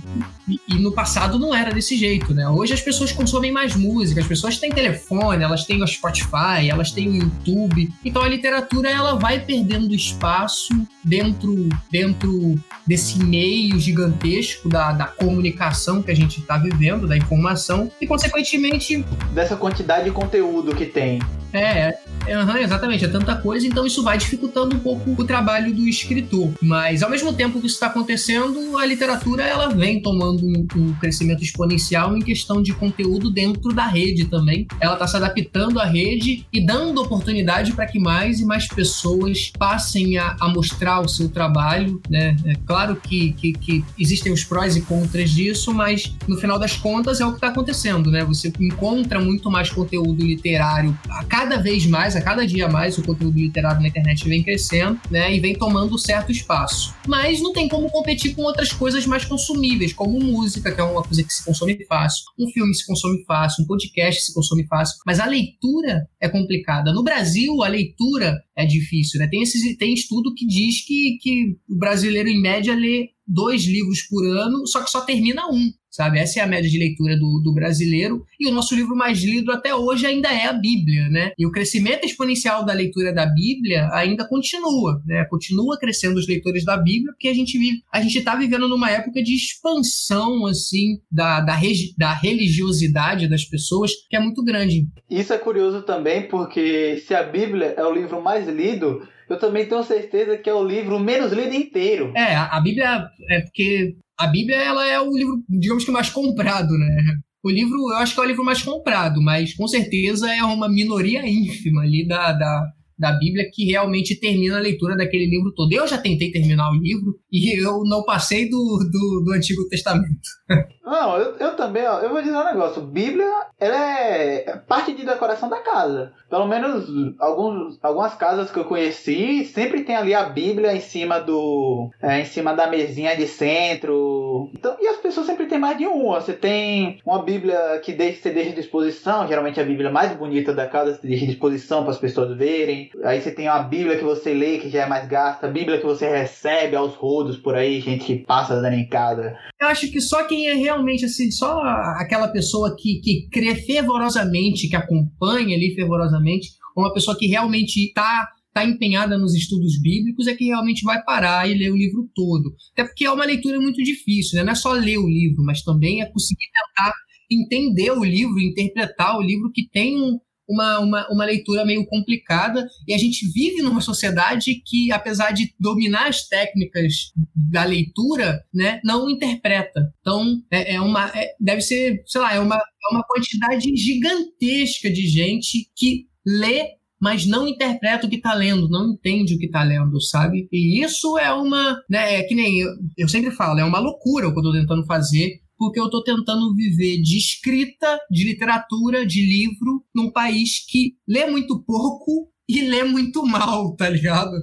[0.68, 2.48] e, no passado não era desse jeito, né?
[2.48, 6.90] Hoje as pessoas consomem mais música, as pessoas têm telefone, elas têm o Spotify, elas
[6.90, 7.92] têm o YouTube.
[8.04, 10.72] Então a literatura ela vai perdendo espaço
[11.04, 12.54] dentro, dentro
[12.86, 19.04] desse meio gigantesco da, da comunicação que a gente está vivendo, da informação, e consequentemente.
[19.32, 21.20] Dessa quantidade de conteúdo que tem.
[21.52, 21.94] É,
[22.26, 26.52] é exatamente, é tanta coisa, então isso vai dificultando um pouco o trabalho do escritor.
[26.60, 30.92] Mas ao mesmo tempo que isso está acontecendo, a literatura ela vem tomando um, um,
[30.94, 34.66] crescimento exponencial em questão de conteúdo dentro da rede também.
[34.80, 39.52] Ela está se adaptando à rede e dando oportunidade para que mais e mais pessoas
[39.58, 42.00] passem a, a, mostrar o seu trabalho.
[42.08, 42.36] Né?
[42.44, 46.76] É claro que, que, que existem os prós e contras disso, mas no final das
[46.76, 48.10] contas é o que está acontecendo.
[48.10, 48.24] Né?
[48.24, 53.02] Você encontra muito mais conteúdo literário a cada vez mais, a cada dia mais, o
[53.02, 55.34] conteúdo literário na internet vem crescendo, né?
[55.34, 56.94] E vem tomando certo espaço.
[57.06, 61.02] Mas não tem como competir com outras coisas mais consumíveis, como música, que é uma
[61.02, 64.96] coisa que se consome fácil, um filme se consome fácil, um podcast se consome fácil.
[65.06, 66.92] Mas a leitura é complicada.
[66.92, 69.28] No Brasil, a leitura é difícil, né?
[69.28, 74.02] Tem, esses, tem estudo que diz que, que o brasileiro, em média, lê dois livros
[74.02, 76.18] por ano, só que só termina um sabe?
[76.18, 78.24] Essa é a média de leitura do, do, brasileiro.
[78.38, 81.32] E o nosso livro mais lido até hoje ainda é a Bíblia, né?
[81.38, 85.24] E o crescimento exponencial da leitura da Bíblia ainda continua, né?
[85.30, 88.90] Continua crescendo os leitores da Bíblia, porque a gente vive, a gente está vivendo numa
[88.90, 91.58] época de expansão, assim, da, da,
[91.96, 94.86] da religiosidade das pessoas, que é muito grande.
[95.10, 99.66] Isso é curioso também, porque se a Bíblia é o livro mais lido, eu também
[99.66, 102.12] tenho certeza que é o livro menos lido inteiro.
[102.16, 106.76] É, a Bíblia é porque a Bíblia ela é o livro, digamos que mais comprado,
[106.76, 106.96] né?
[107.42, 110.68] O livro, eu acho que é o livro mais comprado, mas com certeza é uma
[110.68, 115.72] minoria ínfima ali da, da, da Bíblia que realmente termina a leitura daquele livro todo.
[115.72, 120.28] Eu já tentei terminar o livro e eu não passei do, do, do Antigo Testamento.
[120.88, 122.80] Não, eu, eu também, ó, eu vou dizer um negócio.
[122.80, 126.12] Bíblia, ela é parte de decoração da casa.
[126.30, 131.20] Pelo menos alguns, algumas casas que eu conheci, sempre tem ali a Bíblia em cima
[131.20, 131.90] do.
[132.02, 134.50] É, em cima da mesinha de centro.
[134.54, 136.20] Então, e as pessoas sempre têm mais de uma.
[136.20, 140.54] Você tem uma Bíblia que deixa, você deixa à disposição, geralmente a Bíblia mais bonita
[140.54, 142.90] da casa, você deixa à disposição para as pessoas verem.
[143.04, 145.86] Aí você tem uma Bíblia que você lê, que já é mais gasta, Bíblia que
[145.86, 149.36] você recebe aos rodos por aí, gente que passa dando em casa.
[149.60, 151.60] Eu acho que só quem é realmente assim, só
[151.96, 158.28] aquela pessoa que, que crê fervorosamente, que acompanha ali fervorosamente, uma pessoa que realmente está
[158.52, 162.54] tá empenhada nos estudos bíblicos é que realmente vai parar e ler o livro todo.
[162.72, 164.44] Até porque é uma leitura muito difícil, né?
[164.44, 166.92] não é só ler o livro, mas também é conseguir tentar
[167.30, 172.66] entender o livro, interpretar o livro que tem um, uma, uma, uma leitura meio complicada
[172.86, 178.80] e a gente vive numa sociedade que, apesar de dominar as técnicas da leitura, né,
[178.82, 179.92] não interpreta.
[180.00, 184.90] Então, é, é uma, é, deve ser, sei lá, é uma, é uma quantidade gigantesca
[184.90, 189.46] de gente que lê mas não interpreta o que está lendo, não entende o que
[189.46, 190.48] está lendo, sabe?
[190.50, 194.26] E isso é uma, né, é que nem eu, eu sempre falo, é uma loucura
[194.26, 199.04] o que eu estou tentando fazer porque eu estou tentando viver de escrita, de literatura,
[199.04, 204.40] de livro, num país que lê muito pouco e lê muito mal, tá ligado?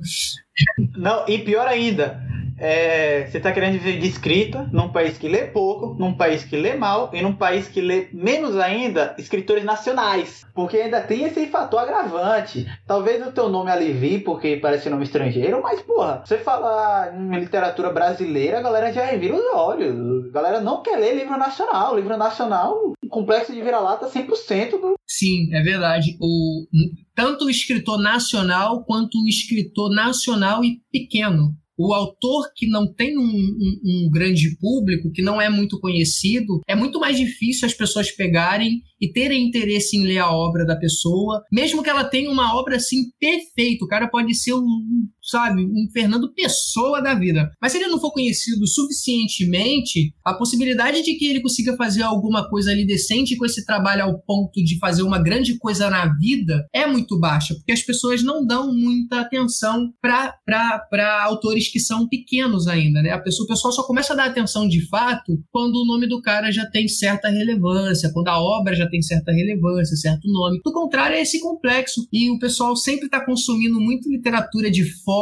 [0.98, 2.22] Não, e pior ainda,
[2.58, 6.56] é, você tá querendo viver de escrita num país que lê pouco, num país que
[6.56, 10.46] lê mal e num país que lê menos ainda escritores nacionais.
[10.54, 12.66] Porque ainda tem esse fator agravante.
[12.88, 17.90] Talvez o teu nome alivie porque parece nome estrangeiro, mas porra, você falar em literatura
[17.90, 20.30] brasileira, a galera já revira os olhos.
[20.30, 21.96] A galera não quer ler livro nacional.
[21.96, 24.96] Livro nacional, complexo de vira-lata 100% do.
[25.06, 26.18] Sim, é verdade.
[26.22, 26.66] O,
[27.14, 33.18] tanto o escritor nacional quanto o escritor nacional e pequeno o autor que não tem
[33.18, 37.74] um, um, um, grande público, que não é muito conhecido, é muito mais difícil as
[37.74, 42.32] pessoas pegarem e terem interesse em ler a obra da pessoa, mesmo que ela tenha
[42.32, 43.84] uma obra assim perfeita.
[43.84, 47.52] O cara pode ser um, sabe, um Fernando Pessoa da vida.
[47.62, 52.48] Mas se ele não for conhecido suficientemente, a possibilidade de que ele consiga fazer alguma
[52.50, 56.68] coisa ali decente com esse trabalho ao ponto de fazer uma grande coisa na vida
[56.74, 62.68] é muito baixa, porque as pessoas não dão muita atenção para autores que são pequenos
[62.68, 63.12] ainda, né?
[63.12, 66.22] A pessoa, o pessoal só começa a dar atenção de fato quando o nome do
[66.22, 70.60] cara já tem certa relevância, quando a obra já tem certa relevância, certo nome.
[70.64, 72.08] Do contrário, é esse complexo.
[72.12, 75.15] E o pessoal sempre está consumindo muito literatura de fora,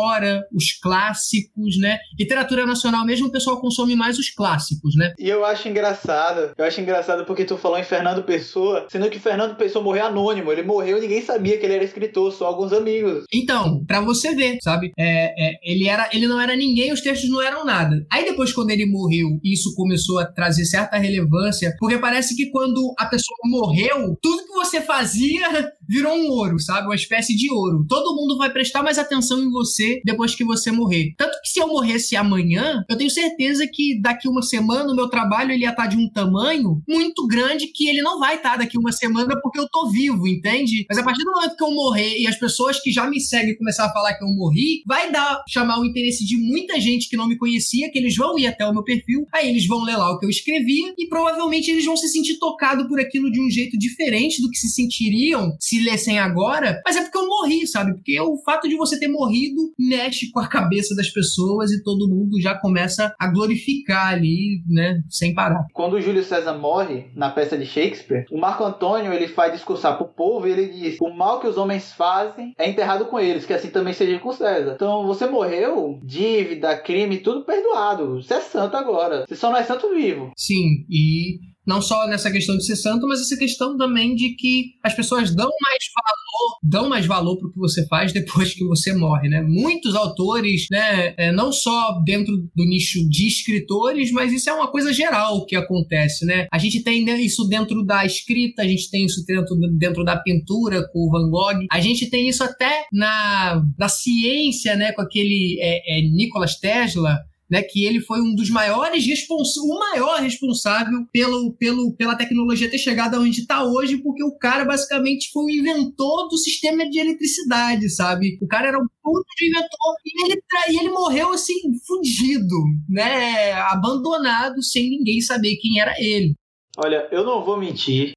[0.53, 1.97] os clássicos, né?
[2.19, 5.13] Literatura nacional mesmo, o pessoal consome mais os clássicos, né?
[5.17, 9.19] E eu acho engraçado, eu acho engraçado porque tu falou em Fernando Pessoa, sendo que
[9.19, 10.51] Fernando Pessoa morreu anônimo.
[10.51, 13.25] Ele morreu e ninguém sabia que ele era escritor, só alguns amigos.
[13.33, 14.91] Então, para você ver, sabe?
[14.97, 18.05] É, é, ele, era, ele não era ninguém, os textos não eram nada.
[18.11, 22.93] Aí depois, quando ele morreu, isso começou a trazer certa relevância, porque parece que quando
[22.97, 26.87] a pessoa morreu, tudo que você fazia virou um ouro, sabe?
[26.87, 27.85] Uma espécie de ouro.
[27.87, 31.13] Todo mundo vai prestar mais atenção em você depois que você morrer.
[31.17, 35.07] Tanto que se eu morresse amanhã, eu tenho certeza que daqui uma semana o meu
[35.09, 38.77] trabalho ele ia estar de um tamanho muito grande que ele não vai estar daqui
[38.77, 40.85] uma semana porque eu tô vivo, entende?
[40.89, 43.57] Mas a partir do momento que eu morrer e as pessoas que já me seguem
[43.57, 47.17] começar a falar que eu morri, vai dar chamar o interesse de muita gente que
[47.17, 49.97] não me conhecia, que eles vão ir até o meu perfil, aí eles vão ler
[49.97, 53.41] lá o que eu escrevia e provavelmente eles vão se sentir tocados por aquilo de
[53.41, 57.67] um jeito diferente do que se sentiriam se lessem agora, mas é porque eu morri,
[57.67, 57.93] sabe?
[57.93, 62.09] Porque o fato de você ter morrido mexe com a cabeça das pessoas e todo
[62.09, 65.65] mundo já começa a glorificar ali, né, sem parar.
[65.73, 69.97] Quando o Júlio César morre na peça de Shakespeare, o Marco Antônio ele faz discursar
[69.97, 73.45] pro povo e ele diz: "O mal que os homens fazem é enterrado com eles,
[73.45, 74.73] que assim também seja com César".
[74.75, 78.21] Então, você morreu, dívida, crime, tudo perdoado.
[78.21, 79.25] Você é santo agora.
[79.27, 80.31] Você só não é santo vivo.
[80.37, 84.73] Sim, e não só nessa questão de ser santo, mas essa questão também de que
[84.83, 88.63] as pessoas dão mais valor, dão mais valor para o que você faz depois que
[88.65, 89.41] você morre, né?
[89.41, 94.71] Muitos autores, né, é, não só dentro do nicho de escritores, mas isso é uma
[94.71, 96.47] coisa geral que acontece, né?
[96.51, 100.87] A gente tem isso dentro da escrita, a gente tem isso dentro, dentro da pintura
[100.91, 105.57] com o Van Gogh, a gente tem isso até na, na ciência, né, com aquele
[105.61, 107.19] é, é, Nikola Tesla,
[107.53, 112.67] né, que ele foi um dos maiores responsáveis, o maior responsável pelo, pelo, pela tecnologia
[112.67, 116.97] ter chegado aonde está hoje, porque o cara basicamente foi o inventor do sistema de
[116.97, 118.39] eletricidade, sabe?
[118.41, 120.41] O cara era um puto de inventor e ele,
[120.71, 121.53] e ele morreu assim,
[121.85, 122.55] fugido,
[122.89, 123.51] né?
[123.69, 126.33] Abandonado, sem ninguém saber quem era ele.
[126.75, 128.13] Olha, eu não vou mentir,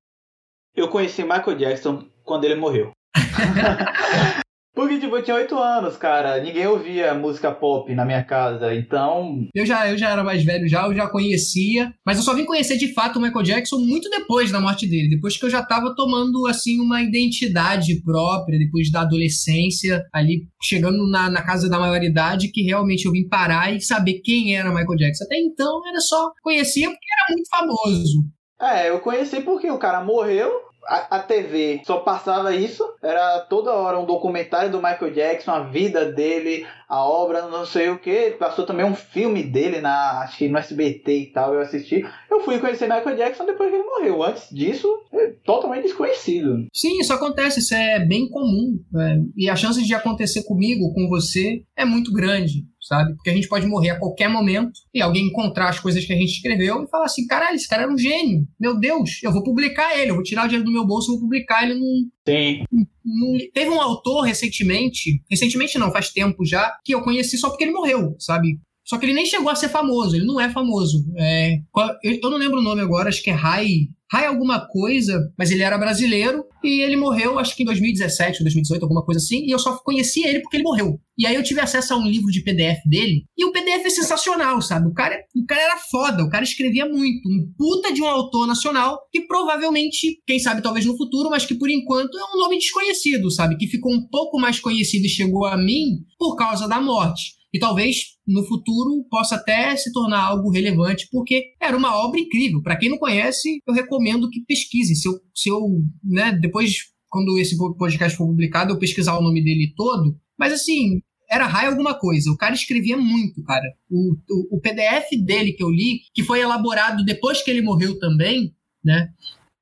[0.74, 2.91] eu conheci Michael Jackson quando ele morreu.
[4.77, 6.39] Porque, tipo, eu tinha oito anos, cara.
[6.39, 9.49] Ninguém ouvia música pop na minha casa, então.
[9.55, 11.95] Eu já, eu já era mais velho, já, eu já conhecia.
[12.05, 15.09] Mas eu só vim conhecer de fato o Michael Jackson muito depois da morte dele.
[15.09, 21.09] Depois que eu já tava tomando, assim, uma identidade própria, depois da adolescência, ali chegando
[21.09, 24.99] na, na casa da maioridade, que realmente eu vim parar e saber quem era Michael
[24.99, 25.24] Jackson.
[25.24, 28.37] Até então era só conhecia porque era muito famoso.
[28.61, 30.51] É, eu conheci porque o cara morreu,
[30.87, 35.61] a, a, TV só passava isso, era toda hora um documentário do Michael Jackson, a
[35.64, 38.32] vida dele, a obra, não sei o que.
[38.39, 42.05] Passou também um filme dele na, acho que no SBT e tal, eu assisti.
[42.30, 44.22] Eu fui conhecer Michael Jackson depois que ele morreu.
[44.22, 46.66] Antes disso, é totalmente desconhecido.
[46.72, 48.78] Sim, isso acontece, isso é bem comum.
[48.97, 53.14] É, e a chance de acontecer comigo, com você, é muito grande sabe?
[53.14, 56.16] Porque a gente pode morrer a qualquer momento e alguém encontrar as coisas que a
[56.16, 58.47] gente escreveu e falar assim: caralho, esse cara era um gênio.
[58.59, 61.12] Meu Deus, eu vou publicar ele, eu vou tirar o dinheiro do meu bolso e
[61.12, 62.09] vou publicar ele num.
[62.28, 62.64] Sim.
[63.05, 67.64] Num, teve um autor recentemente, recentemente não, faz tempo já, que eu conheci só porque
[67.64, 68.59] ele morreu, sabe?
[68.84, 71.05] Só que ele nem chegou a ser famoso, ele não é famoso.
[71.18, 71.59] É,
[72.05, 73.89] eu, não lembro o nome agora, acho que é Rai.
[74.13, 78.45] Rai alguma coisa, mas ele era brasileiro e ele morreu, acho que em 2017 ou
[78.45, 81.01] 2018, alguma coisa assim, e eu só conheci ele porque ele morreu.
[81.19, 83.91] E aí eu tive acesso a um livro de PDF dele, e o PDF é
[83.91, 84.89] sensacional, sabe?
[84.89, 88.47] O cara, o cara era foda, o cara escrevia muito, um puta de um autor
[88.47, 92.59] nacional que provavelmente, quem sabe talvez no futuro, mas que por enquanto é um nome
[92.59, 93.57] desconhecido, sabe?
[93.57, 97.37] Que ficou um pouco mais conhecido e chegou a mim por causa da morte.
[97.57, 102.61] E talvez no futuro possa até se tornar algo relevante, porque era uma obra incrível.
[102.61, 104.95] Para quem não conhece, eu recomendo que pesquise.
[104.95, 109.43] Se eu, se eu né, depois, quando esse podcast for publicado, eu pesquisar o nome
[109.43, 110.15] dele todo.
[110.39, 111.01] Mas assim,
[111.31, 112.31] era raio alguma coisa.
[112.31, 113.73] O cara escrevia muito, cara.
[113.91, 117.99] O, o, o, PDF dele que eu li, que foi elaborado depois que ele morreu
[117.99, 118.55] também,
[118.85, 119.09] né?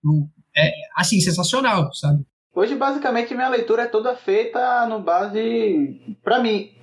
[0.05, 0.27] O,
[0.57, 2.25] é, assim, sensacional, sabe?
[2.53, 6.17] Hoje, basicamente, minha leitura é toda feita no base.
[6.25, 6.75] Para mim,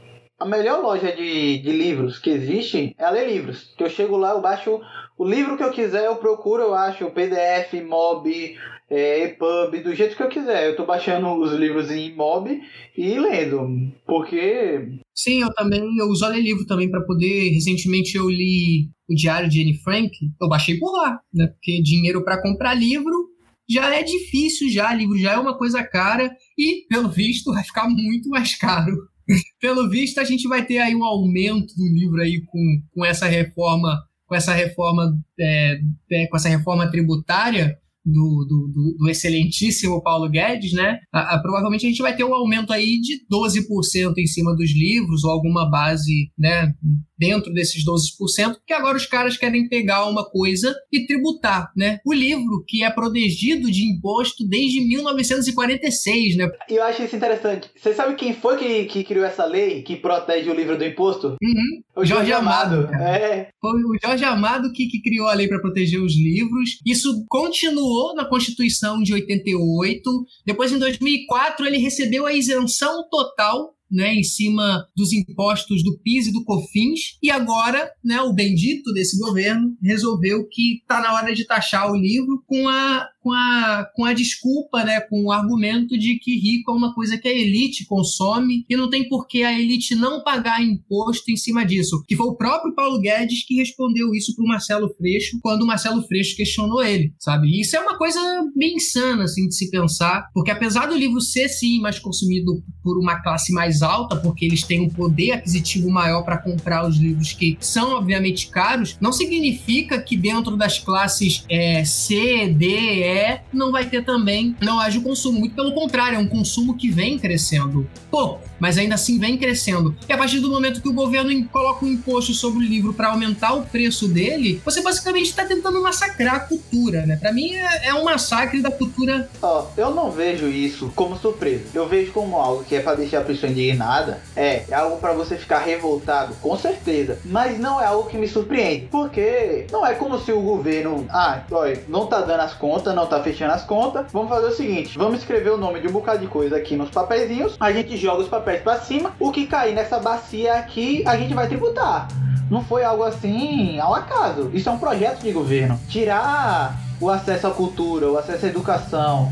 [0.41, 3.71] a melhor loja de, de livros que existe é a Ler Livros.
[3.77, 4.81] Que eu chego lá, eu baixo
[5.15, 8.57] o livro que eu quiser, eu procuro, eu acho PDF, MOB,
[8.89, 10.67] é, EPUB, do jeito que eu quiser.
[10.67, 12.59] Eu tô baixando os livros em MOB
[12.97, 14.99] e lendo, porque...
[15.13, 17.51] Sim, eu também, eu uso a Ler Livro também para poder...
[17.51, 20.11] Recentemente eu li o Diário de Anne Frank,
[20.41, 21.47] eu baixei por lá, né?
[21.47, 23.29] Porque dinheiro para comprar livro
[23.69, 27.87] já é difícil já, livro já é uma coisa cara e, pelo visto, vai ficar
[27.87, 29.10] muito mais caro.
[29.59, 33.27] Pelo visto, a gente vai ter aí um aumento do livro aí com, com essa
[33.27, 35.79] reforma, com essa reforma, é,
[36.11, 40.99] é, com essa reforma tributária do, do, do, excelentíssimo Paulo Guedes, né?
[41.13, 44.71] A, a, provavelmente a gente vai ter um aumento aí de 12% em cima dos
[44.71, 46.73] livros, ou alguma base, né?
[47.17, 51.99] Dentro desses 12%, porque agora os caras querem pegar uma coisa e tributar, né?
[52.05, 56.49] O livro, que é protegido de imposto desde 1946, né?
[56.69, 57.69] E eu acho isso interessante.
[57.77, 61.35] Você sabe quem foi que, que criou essa lei que protege o livro do imposto?
[61.41, 61.81] Uhum.
[61.95, 62.75] O Jorge, Jorge Amado.
[62.87, 63.49] Amado é.
[63.59, 66.79] Foi o Jorge Amado que, que criou a lei para proteger os livros.
[66.85, 70.25] Isso continua continuou na Constituição de 88.
[70.45, 76.27] Depois, em 2004, ele recebeu a isenção total né, em cima dos impostos do PIS
[76.27, 81.33] e do COFINS, e agora né, o bendito desse governo resolveu que está na hora
[81.33, 85.97] de taxar o livro com a com a, com a desculpa, né, com o argumento
[85.97, 89.43] de que rico é uma coisa que a elite consome e não tem por que
[89.43, 92.03] a elite não pagar imposto em cima disso.
[92.07, 95.67] Que foi o próprio Paulo Guedes que respondeu isso para o Marcelo Freixo quando o
[95.67, 97.59] Marcelo Freixo questionou ele, sabe?
[97.59, 98.19] Isso é uma coisa
[98.55, 102.97] bem insana, assim, de se pensar, porque apesar do livro ser, sim, mais consumido por
[102.97, 107.33] uma classe mais alta, porque eles têm um poder aquisitivo maior para comprar os livros
[107.33, 113.71] que são, obviamente, caros, não significa que dentro das classes é, C, D, E, não
[113.71, 115.39] vai ter também, não haja o consumo.
[115.39, 117.89] Muito pelo contrário, é um consumo que vem crescendo.
[118.09, 119.95] Pouco, mas ainda assim vem crescendo.
[120.07, 123.07] E a partir do momento que o governo coloca um imposto sobre o livro para
[123.07, 127.15] aumentar o preço dele, você basicamente está tentando massacrar a cultura, né?
[127.15, 129.27] Para mim é, é, um massacre da cultura.
[129.41, 131.63] Ó, oh, eu não vejo isso como surpresa.
[131.73, 134.21] Eu vejo como algo que é para deixar a pessoa indignada.
[134.35, 137.17] É, é algo para você ficar revoltado, com certeza.
[137.25, 141.41] Mas não é algo que me surpreende, porque não é como se o governo, ah,
[141.51, 144.05] olha, não tá dando as contas, não tá fechando as contas.
[144.11, 146.91] Vamos fazer o seguinte: vamos escrever o nome de um bocado de coisa aqui nos
[146.91, 147.55] papeizinhos.
[147.59, 149.13] A gente joga os papéis para cima.
[149.19, 152.07] O que cair nessa bacia aqui, a gente vai tributar.
[152.49, 154.51] Não foi algo assim ao acaso.
[154.53, 155.79] Isso é um projeto de governo.
[155.87, 159.31] Tirar o acesso à cultura, o acesso à educação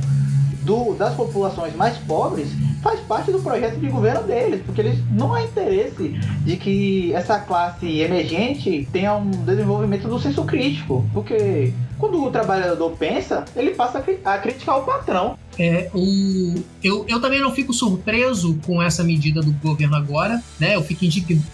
[0.64, 2.50] do, das populações mais pobres
[2.82, 6.10] faz parte do projeto de governo deles, porque eles não há interesse
[6.46, 12.92] de que essa classe emergente tenha um desenvolvimento do senso crítico, porque quando o trabalhador
[12.92, 15.38] pensa, ele passa a criticar o patrão.
[15.60, 20.76] É, o, eu, eu também não fico surpreso com essa medida do governo agora, né?
[20.76, 21.04] Eu fico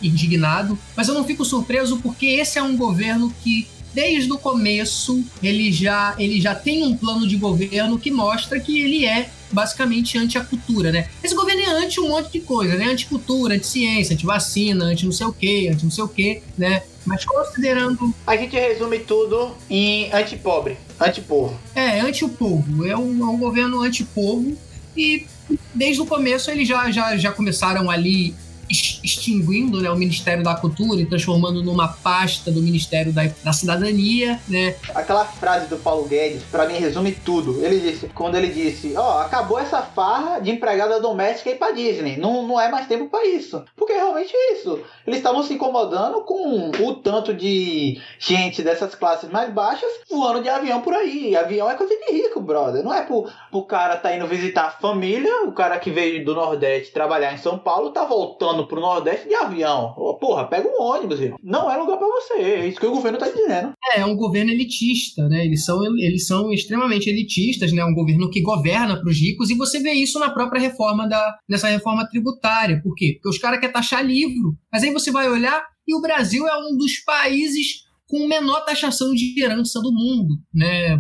[0.01, 5.23] indignado, mas eu não fico surpreso porque esse é um governo que desde o começo
[5.41, 10.17] ele já, ele já tem um plano de governo que mostra que ele é basicamente
[10.17, 11.07] anti a cultura, né?
[11.23, 12.85] Esse governo é anti um monte de coisa, né?
[12.85, 16.83] Anti-cultura, anti-ciência, anti-vacina, anti não sei o quê, anti não sei o quê, né?
[17.05, 18.13] Mas considerando.
[18.27, 21.57] A gente resume tudo em anti-pobre, anti-povo.
[21.73, 22.85] É, anti o povo.
[22.85, 24.57] É um, é um governo anti-povo
[24.97, 25.25] e
[25.73, 28.35] desde o começo eles já, já, já começaram ali
[28.69, 34.39] extinguindo né, o Ministério da Cultura e transformando numa pasta do Ministério da, da Cidadania,
[34.47, 34.75] né?
[34.93, 37.63] Aquela frase do Paulo Guedes, para mim, resume tudo.
[37.63, 41.71] Ele disse, quando ele disse, ó, oh, acabou essa farra de empregada doméstica ir pra
[41.71, 42.17] Disney.
[42.17, 43.63] Não, não é mais tempo para isso.
[43.75, 44.79] Porque é realmente isso.
[45.05, 50.49] Eles estavam se incomodando com o tanto de gente dessas classes mais baixas voando de
[50.49, 51.35] avião por aí.
[51.35, 52.83] Avião é coisa de rico, brother.
[52.83, 56.33] Não é pro, pro cara tá indo visitar a família, o cara que veio do
[56.35, 59.93] Nordeste trabalhar em São Paulo tá voltando voltando pro Nordeste de avião.
[60.19, 61.37] Porra, pega um ônibus, irmão.
[61.43, 62.33] Não é lugar para você.
[62.33, 63.73] É isso que o governo tá dizendo.
[63.93, 65.45] É, é um governo elitista, né?
[65.45, 67.83] Eles são, eles são extremamente elitistas, né?
[67.83, 71.37] Um governo que governa para os ricos e você vê isso na própria reforma da
[71.47, 72.81] nessa reforma tributária.
[72.81, 73.13] Por quê?
[73.15, 74.55] Porque os caras querem taxar livro.
[74.71, 79.13] Mas aí você vai olhar e o Brasil é um dos países com menor taxação
[79.13, 80.93] de herança do mundo, né?
[80.93, 80.99] É,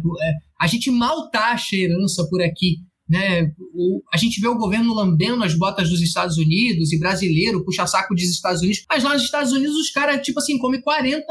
[0.59, 2.77] a gente mal taxa herança por aqui.
[3.07, 3.51] Né?
[3.73, 7.85] O, a gente vê o governo lambendo as botas dos Estados Unidos e brasileiro puxa
[7.85, 11.21] saco dos Estados Unidos, mas lá nos Estados Unidos os caras, tipo assim, comem 40%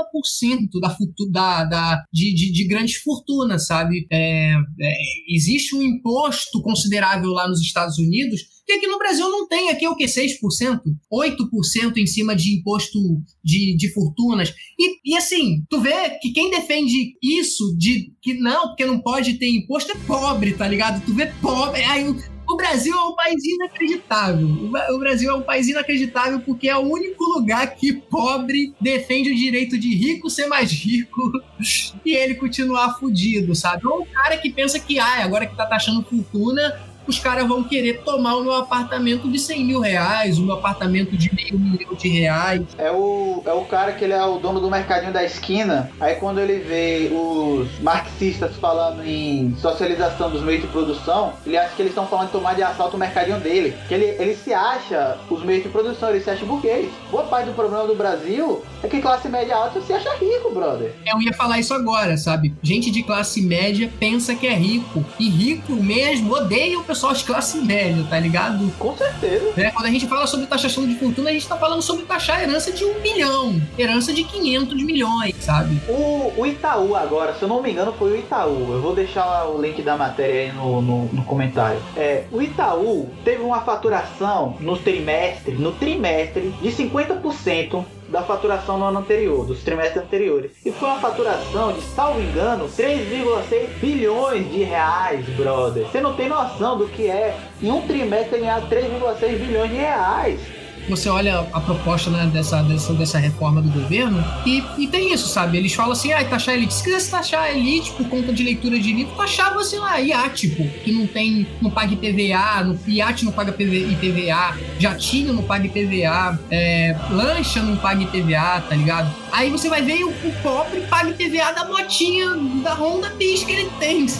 [0.81, 0.97] da,
[1.31, 4.07] da, da, de, de, de grandes fortunas, sabe?
[4.12, 4.95] É, é,
[5.29, 9.85] existe um imposto considerável lá nos Estados Unidos que aqui no Brasil não tem, aqui
[9.85, 10.05] é o que?
[10.07, 10.81] 6%?
[11.12, 12.99] 8% em cima de imposto
[13.43, 14.55] de, de fortunas.
[14.79, 19.35] E, e assim, tu vê que quem defende isso, de que não, porque não pode
[19.35, 21.05] ter imposto, é pobre, tá ligado?
[21.05, 21.83] Tu vê pobre.
[21.83, 22.05] Aí
[22.47, 24.49] o Brasil é um país inacreditável.
[24.91, 29.35] O Brasil é um país inacreditável porque é o único lugar que pobre defende o
[29.35, 31.33] direito de rico ser mais rico
[32.05, 33.87] e ele continuar fudido, sabe?
[33.87, 37.63] Ou o cara que pensa que, ah, agora que tá taxando fortuna, os caras vão
[37.65, 41.95] querer tomar o meu apartamento de 100 mil reais, o meu apartamento de meio milhão
[41.95, 42.63] de reais.
[42.79, 46.17] É o, é o cara que ele é o dono do mercadinho da esquina, aí
[46.17, 51.83] quando ele vê os marxistas falando em socialização dos meios de produção, ele acha que
[51.83, 53.77] eles estão falando de tomar de assalto o mercadinho dele.
[53.89, 56.91] Que ele, ele se acha os meios de produção, ele se acha burguês.
[57.11, 60.95] Boa parte do problema do Brasil é que classe média alta se acha rico, brother.
[61.07, 62.55] Eu ia falar isso agora, sabe?
[62.63, 65.05] Gente de classe média pensa que é rico.
[65.19, 68.71] E rico mesmo odeia o pessoal de classe média, tá ligado?
[68.79, 69.53] Com certeza.
[69.57, 72.43] É, quando a gente fala sobre taxação de fortuna, a gente tá falando sobre taxar
[72.43, 75.81] herança de um milhão, herança de 500 milhões, sabe?
[75.89, 78.73] O, o Itaú agora, se eu não me engano, foi o Itaú.
[78.73, 81.81] Eu vou deixar o link da matéria aí no, no, no comentário.
[81.97, 87.85] É, o Itaú teve uma faturação no trimestre, no trimestre, de 50%
[88.15, 90.53] da faturação no ano anterior, dos trimestres anteriores.
[90.65, 95.85] E foi uma faturação de, salvo engano, 3,6 bilhões de reais, brother.
[95.85, 100.64] Você não tem noção do que é em um trimestre ganhar 3,6 bilhões de reais
[100.89, 105.28] você olha a proposta né, dessa, dessa, dessa reforma do governo e, e tem isso,
[105.28, 105.57] sabe?
[105.57, 106.74] Eles falam assim, ah, taxar elite.
[106.74, 110.49] Se quisesse taxar a elite por conta de leitura de livro, taxava, sei lá, iate,
[110.49, 115.43] pô, que não tem, não paga IPVA, no, iate não paga PV, IPVA, jatinho não
[115.43, 119.14] paga IPVA, é, lancha não paga IPVA, tá ligado?
[119.32, 123.53] Aí você vai ver o, o pobre paga IPVA da motinha, da Honda Bis que
[123.53, 124.07] ele tem.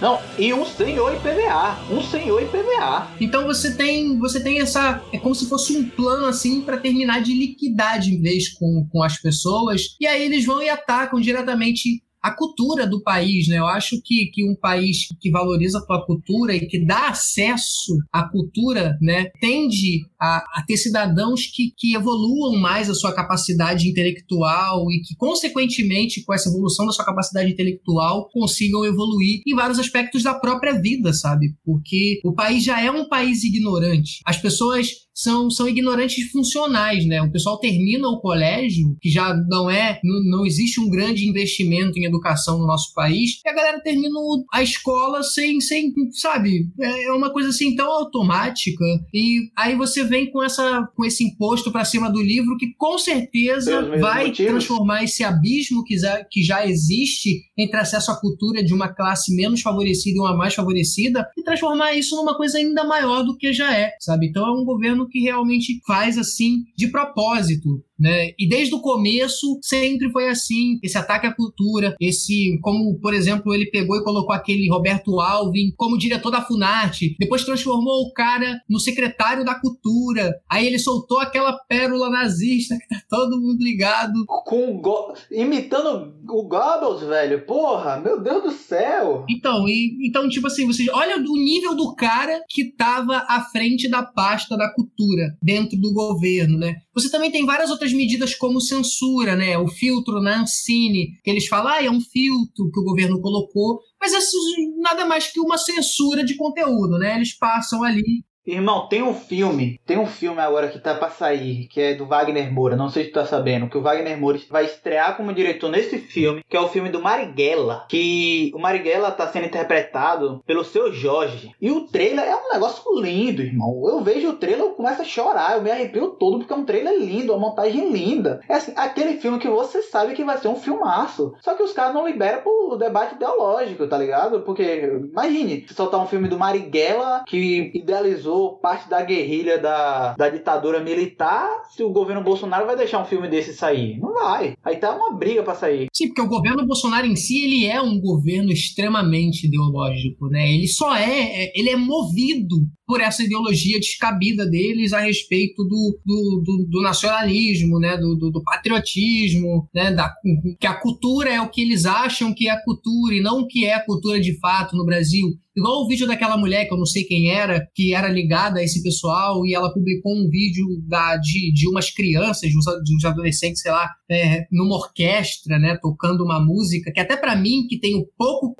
[0.00, 3.08] Não, e um senhor IPVA, um senhor IPVA.
[3.18, 7.22] Então você tem, você tem essa, é como se fosse um plano assim para terminar
[7.22, 9.96] de liquidar de vez com, com as pessoas.
[10.00, 13.58] E aí eles vão e atacam diretamente a cultura do país, né?
[13.58, 17.96] Eu acho que, que um país que valoriza a tua cultura e que dá acesso
[18.12, 23.88] à cultura, né, tende a, a, ter cidadãos que, que evoluam mais a sua capacidade
[23.88, 29.78] intelectual e que, consequentemente, com essa evolução da sua capacidade intelectual, consigam evoluir em vários
[29.78, 31.54] aspectos da própria vida, sabe?
[31.64, 34.20] Porque o país já é um país ignorante.
[34.24, 37.22] As pessoas são, são ignorantes funcionais, né?
[37.22, 41.98] O pessoal termina o colégio, que já não é, não, não existe um grande investimento
[41.98, 44.14] em educação no nosso país, e a galera termina
[44.52, 46.68] a escola sem, sem sabe?
[46.78, 48.84] É uma coisa assim tão automática.
[49.14, 52.98] E aí você vem com, essa, com esse imposto para cima do livro que com
[52.98, 54.52] certeza vai motivos.
[54.52, 59.34] transformar esse abismo que já, que já existe entre acesso à cultura de uma classe
[59.34, 63.52] menos favorecida e uma mais favorecida e transformar isso numa coisa ainda maior do que
[63.52, 64.26] já é, sabe?
[64.26, 68.30] Então é um governo que realmente faz assim de propósito né?
[68.38, 73.54] E desde o começo sempre foi assim, esse ataque à cultura, esse como, por exemplo,
[73.54, 78.60] ele pegou e colocou aquele Roberto Alvin como diretor da Funarte, depois transformou o cara
[78.68, 80.34] no secretário da cultura.
[80.50, 84.24] Aí ele soltou aquela pérola nazista que tá todo mundo ligado.
[84.26, 85.14] Com go...
[85.30, 87.44] imitando o Goebbels, velho.
[87.46, 89.24] Porra, meu Deus do céu.
[89.28, 93.88] Então, e, então tipo assim, vocês olha o nível do cara que tava à frente
[93.88, 96.76] da pasta da cultura dentro do governo, né?
[96.96, 99.58] Você também tem várias outras medidas como censura, né?
[99.58, 103.80] O filtro na Ancine, que eles falam, ah, é um filtro que o governo colocou,
[104.00, 104.38] mas isso
[104.80, 107.16] nada mais que uma censura de conteúdo, né?
[107.16, 111.66] Eles passam ali Irmão, tem um filme, tem um filme agora que tá pra sair,
[111.66, 114.38] que é do Wagner Moura, não sei se tu tá sabendo, que o Wagner Moura
[114.48, 119.10] vai estrear como diretor nesse filme, que é o filme do Marighella, que o Marighella
[119.10, 121.50] tá sendo interpretado pelo seu Jorge.
[121.60, 123.82] E o trailer é um negócio lindo, irmão.
[123.84, 126.64] Eu vejo o trailer, eu começo a chorar, eu me arrepio todo, porque é um
[126.64, 128.40] trailer lindo, uma montagem linda.
[128.48, 131.34] É assim, aquele filme que você sabe que vai ser um filmaço.
[131.40, 134.42] Só que os caras não liberam pro debate ideológico, tá ligado?
[134.42, 134.62] Porque,
[135.10, 140.80] imagine, se soltar um filme do Marighella que idealizou parte da guerrilha da, da ditadura
[140.80, 143.98] militar se o governo Bolsonaro vai deixar um filme desse sair.
[143.98, 144.54] Não vai.
[144.64, 145.88] Aí tá uma briga para sair.
[145.92, 150.52] Sim, porque o governo Bolsonaro em si, ele é um governo extremamente ideológico, né?
[150.52, 152.56] Ele só é, é ele é movido
[152.86, 158.30] por essa ideologia descabida deles a respeito do, do, do, do nacionalismo, né, do, do,
[158.30, 160.12] do, patriotismo, né, da,
[160.60, 163.64] que a cultura é o que eles acham que é cultura e não o que
[163.64, 165.36] é cultura de fato no Brasil.
[165.56, 168.62] Igual o vídeo daquela mulher, que eu não sei quem era, que era ligada a
[168.62, 172.94] esse pessoal, e ela publicou um vídeo da, de, de umas crianças, de uns, de
[172.94, 177.66] uns adolescentes, sei lá, é, numa orquestra, né, tocando uma música, que até para mim,
[177.66, 178.54] que tenho pouco,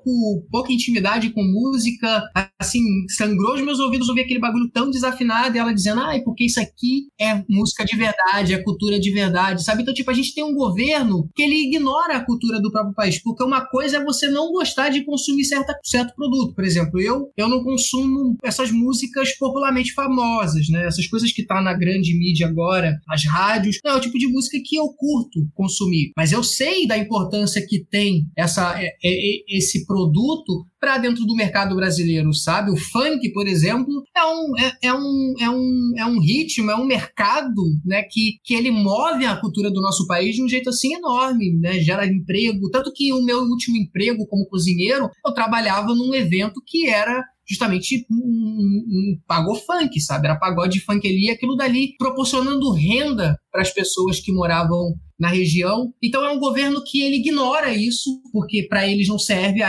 [0.50, 2.22] pouca intimidade com música,
[2.58, 6.44] assim, sangrou os meus ouvidos ouvir aquele bagulho tão desafinado, e ela dizendo, ai, porque
[6.44, 9.82] isso aqui é música de verdade, é cultura de verdade, sabe?
[9.82, 13.22] Então, tipo, a gente tem um governo que ele ignora a cultura do próprio país,
[13.22, 17.30] porque uma coisa é você não gostar de consumir certa, certo produto, por exemplo, eu,
[17.36, 20.86] eu não consumo essas músicas popularmente famosas, né?
[20.86, 24.28] Essas coisas que tá na grande mídia agora, as rádios, não é o tipo de
[24.28, 26.12] música que eu curto consumir.
[26.16, 31.34] Mas eu sei da importância que tem essa, é, é, esse produto para dentro do
[31.34, 32.70] mercado brasileiro, sabe?
[32.70, 36.76] O funk, por exemplo, é um, é, é, um, é, um, é um ritmo, é
[36.76, 40.68] um mercado né, que, que ele move a cultura do nosso país de um jeito
[40.68, 41.80] assim enorme, né?
[41.80, 42.70] Gera emprego.
[42.70, 48.04] Tanto que o meu último emprego como cozinheiro, eu trabalhava num evento que era justamente
[48.10, 50.26] um, um, um pagou funk, sabe?
[50.26, 55.92] Era pagode funk ali, aquilo dali proporcionando renda para as pessoas que moravam na região.
[56.02, 59.60] Então é um governo que ele ignora isso, porque para eles não serve.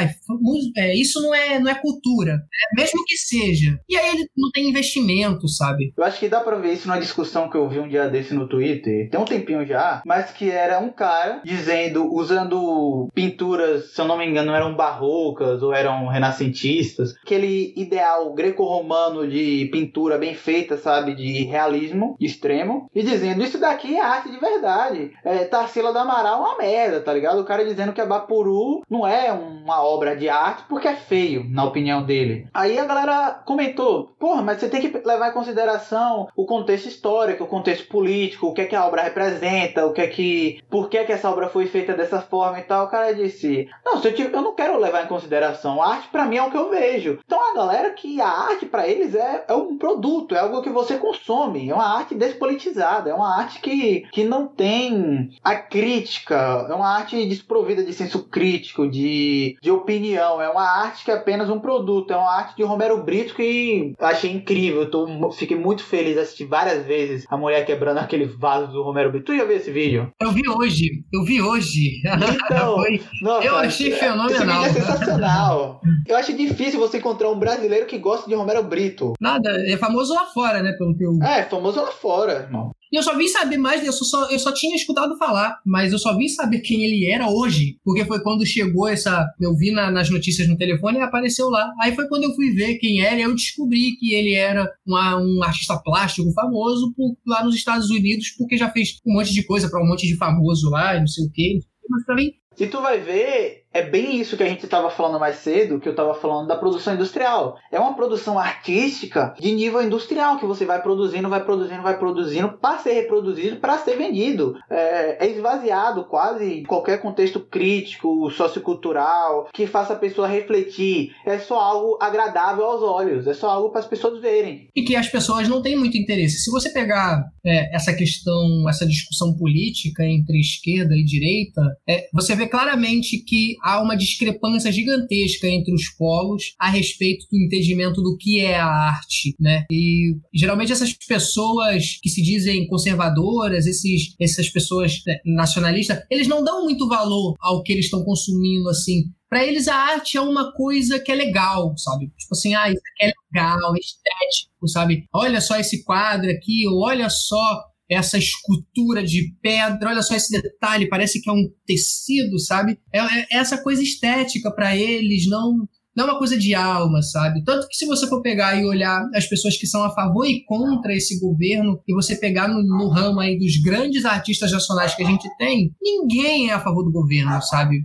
[0.75, 2.41] É, isso não é, não é cultura, né?
[2.75, 3.79] mesmo que seja.
[3.87, 5.93] E aí ele não tem investimento, sabe?
[5.97, 8.33] Eu acho que dá pra ver isso numa discussão que eu vi um dia desse
[8.33, 14.01] no Twitter, tem um tempinho já, mas que era um cara dizendo, usando pinturas, se
[14.01, 20.35] eu não me engano, eram barrocas ou eram renascentistas, aquele ideal greco-romano de pintura bem
[20.35, 25.11] feita, sabe, de realismo extremo, e dizendo isso daqui é arte de verdade.
[25.23, 27.39] É, Tarsila do Amaral é uma merda, tá ligado?
[27.39, 31.45] O cara dizendo que a Bapuru não é uma obra de arte porque é feio,
[31.49, 32.47] na opinião dele.
[32.53, 37.43] Aí a galera comentou, porra, mas você tem que levar em consideração o contexto histórico,
[37.43, 40.61] o contexto político, o que é que a obra representa, o que é que...
[40.69, 42.85] por que é que essa obra foi feita dessa forma e tal.
[42.85, 45.81] O cara disse, não, eu, eu não quero levar em consideração.
[45.81, 47.19] A arte para mim é o que eu vejo.
[47.25, 50.69] Então a galera que a arte para eles é, é um produto, é algo que
[50.69, 53.66] você consome, é uma arte despolitizada, é uma arte que,
[54.11, 60.41] que não tem a crítica, é uma arte desprovida de senso crítico, de, de opinião.
[60.41, 62.11] É uma arte que é apenas um produto.
[62.11, 64.81] É uma arte de Romero Brito que achei incrível.
[64.81, 68.83] Eu tô, fiquei muito feliz de assistir várias vezes a mulher quebrando aquele vaso do
[68.83, 69.25] Romero Brito.
[69.25, 70.11] Tu já viu esse vídeo?
[70.19, 71.03] Eu vi hoje.
[71.13, 72.01] Eu vi hoje.
[72.47, 74.65] Então, Foi, nossa, eu achei fenomenal.
[74.65, 75.81] Esse vídeo é sensacional.
[76.07, 79.13] eu acho difícil você encontrar um brasileiro que gosta de Romero Brito.
[79.19, 80.73] Nada, é famoso lá fora, né?
[80.77, 81.17] Pelo que eu...
[81.23, 82.71] É, famoso lá fora, irmão.
[82.91, 85.99] E eu só vim saber mais, eu só, eu só tinha escutado falar, mas eu
[85.99, 89.27] só vim saber quem ele era hoje, porque foi quando chegou essa.
[89.39, 91.71] Eu vi na, nas notícias no telefone e apareceu lá.
[91.81, 95.17] Aí foi quando eu fui ver quem era e eu descobri que ele era uma,
[95.17, 99.43] um artista plástico famoso por, lá nos Estados Unidos, porque já fez um monte de
[99.43, 101.59] coisa para um monte de famoso lá e não sei o quê.
[101.89, 102.31] Mas mim.
[102.59, 105.87] E tu vai ver, é bem isso que a gente estava falando mais cedo, que
[105.87, 107.57] eu estava falando da produção industrial.
[107.71, 112.49] É uma produção artística de nível industrial que você vai produzindo, vai produzindo, vai produzindo
[112.53, 114.55] para ser reproduzido, para ser vendido.
[114.69, 121.11] É, é, esvaziado quase qualquer contexto crítico, sociocultural, que faça a pessoa refletir.
[121.25, 124.69] É só algo agradável aos olhos, é só algo para as pessoas verem.
[124.75, 126.39] E que as pessoas não têm muito interesse.
[126.39, 132.35] Se você pegar é, essa questão, essa discussão política entre esquerda e direita, é, você
[132.35, 138.15] vê claramente que há uma discrepância gigantesca entre os polos a respeito do entendimento do
[138.17, 139.65] que é a arte, né?
[139.69, 146.43] E geralmente essas pessoas que se dizem conservadoras, esses, essas pessoas né, nacionalistas, eles não
[146.43, 149.03] dão muito valor ao que eles estão consumindo, assim.
[149.29, 152.07] Para eles a arte é uma coisa que é legal, sabe?
[152.17, 155.03] Tipo assim, ah, isso aqui é legal, estético, sabe?
[155.13, 160.41] Olha só esse quadro aqui, ou olha só essa escultura de pedra, olha só esse
[160.41, 162.77] detalhe, parece que é um tecido, sabe?
[162.93, 165.67] É, é essa coisa estética para eles, não
[165.97, 167.43] não é uma coisa de alma, sabe?
[167.43, 170.45] Tanto que se você for pegar e olhar as pessoas que são a favor e
[170.45, 175.01] contra esse governo, e você pegar no, no ramo aí dos grandes artistas nacionais que
[175.01, 177.79] a gente tem, ninguém é a favor do governo, sabe?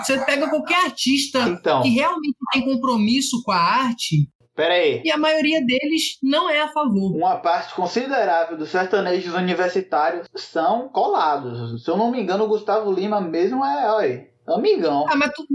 [0.00, 5.02] Você pega qualquer artista então, que realmente tem compromisso com a arte, Pera aí.
[5.04, 7.14] E a maioria deles não é a favor.
[7.14, 11.84] Uma parte considerável dos sertanejos universitários são colados.
[11.84, 15.04] Se eu não me engano, o Gustavo Lima mesmo é, olha, Amigão.
[15.08, 15.46] Ah, mas, tu,